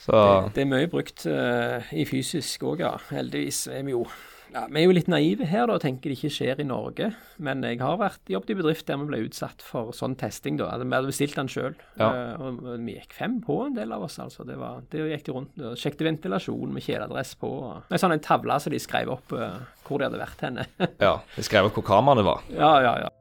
Så 0.00 0.16
Det, 0.16 0.54
det 0.56 0.62
er 0.64 0.68
mye 0.70 0.88
brukt 0.90 1.26
uh, 1.28 1.90
i 1.92 2.06
fysisk 2.08 2.62
òg, 2.64 2.80
ja. 2.86 2.94
Heldigvis 3.12 3.66
er 3.68 3.82
vi 3.84 3.92
jo 3.92 4.06
ja, 4.50 4.64
Vi 4.66 4.80
er 4.80 4.86
jo 4.88 4.94
litt 4.96 5.06
naive 5.12 5.46
her 5.46 5.68
da, 5.68 5.76
og 5.76 5.82
tenker 5.84 6.10
det 6.10 6.16
ikke 6.16 6.30
skjer 6.34 6.62
i 6.62 6.64
Norge. 6.66 7.10
Men 7.38 7.60
jeg 7.62 7.78
har 7.78 7.98
vært 8.00 8.32
jobbet 8.32 8.50
i 8.50 8.56
bedrift 8.58 8.88
der 8.88 8.98
vi 8.98 9.06
ble 9.12 9.20
utsatt 9.28 9.62
for 9.62 9.92
sånn 9.94 10.16
testing. 10.18 10.56
da. 10.58 10.72
Vi 10.80 10.88
hadde 10.90 11.06
bestilt 11.12 11.36
den 11.38 11.50
sjøl. 11.52 11.76
Ja. 12.00 12.08
Uh, 12.08 12.48
og 12.48 12.64
vi 12.86 12.96
gikk 12.96 13.14
fem 13.14 13.36
på, 13.44 13.60
en 13.68 13.76
del 13.76 13.92
av 13.94 14.08
oss. 14.08 14.16
altså. 14.18 14.42
Det, 14.48 14.56
var, 14.58 14.80
det 14.90 15.04
gikk 15.12 15.28
de 15.28 15.36
rundt 15.36 15.62
og 15.68 15.76
sjekket 15.78 16.02
ventilasjon 16.08 16.72
med 16.74 16.82
kjeledress 16.82 17.36
på. 17.38 17.52
og- 17.68 17.92
Med 17.92 18.02
sånn 18.02 18.16
en 18.16 18.24
tavle 18.26 18.58
som 18.64 18.74
de 18.74 18.80
skrev 18.82 19.12
opp 19.14 19.36
uh, 19.36 19.60
hvor 19.86 20.00
de 20.02 20.08
hadde 20.08 20.18
vært 20.24 20.42
henne. 20.48 20.66
ja, 21.06 21.14
De 21.36 21.46
skrev 21.46 21.68
opp 21.70 21.76
hvor 21.78 21.86
kameraene 21.92 22.24
var. 22.26 22.42
ja, 22.56 22.74
ja, 22.88 22.96
ja. 23.04 23.14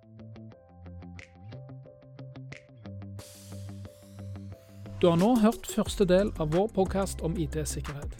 Du 5.00 5.08
har 5.08 5.16
nå 5.16 5.30
hørt 5.40 5.68
første 5.72 6.04
del 6.04 6.28
av 6.44 6.50
vår 6.52 6.66
podkast 6.76 7.22
om 7.24 7.38
IT-sikkerhet. 7.40 8.18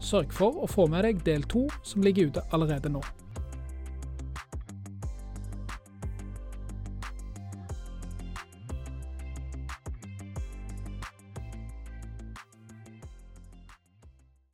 Sørg 0.00 0.30
for 0.32 0.62
å 0.64 0.68
få 0.70 0.86
med 0.88 1.04
deg 1.04 1.18
del 1.26 1.42
to, 1.44 1.66
som 1.84 2.00
ligger 2.00 2.30
ute 2.30 2.44
allerede 2.56 2.88
nå. 2.88 3.02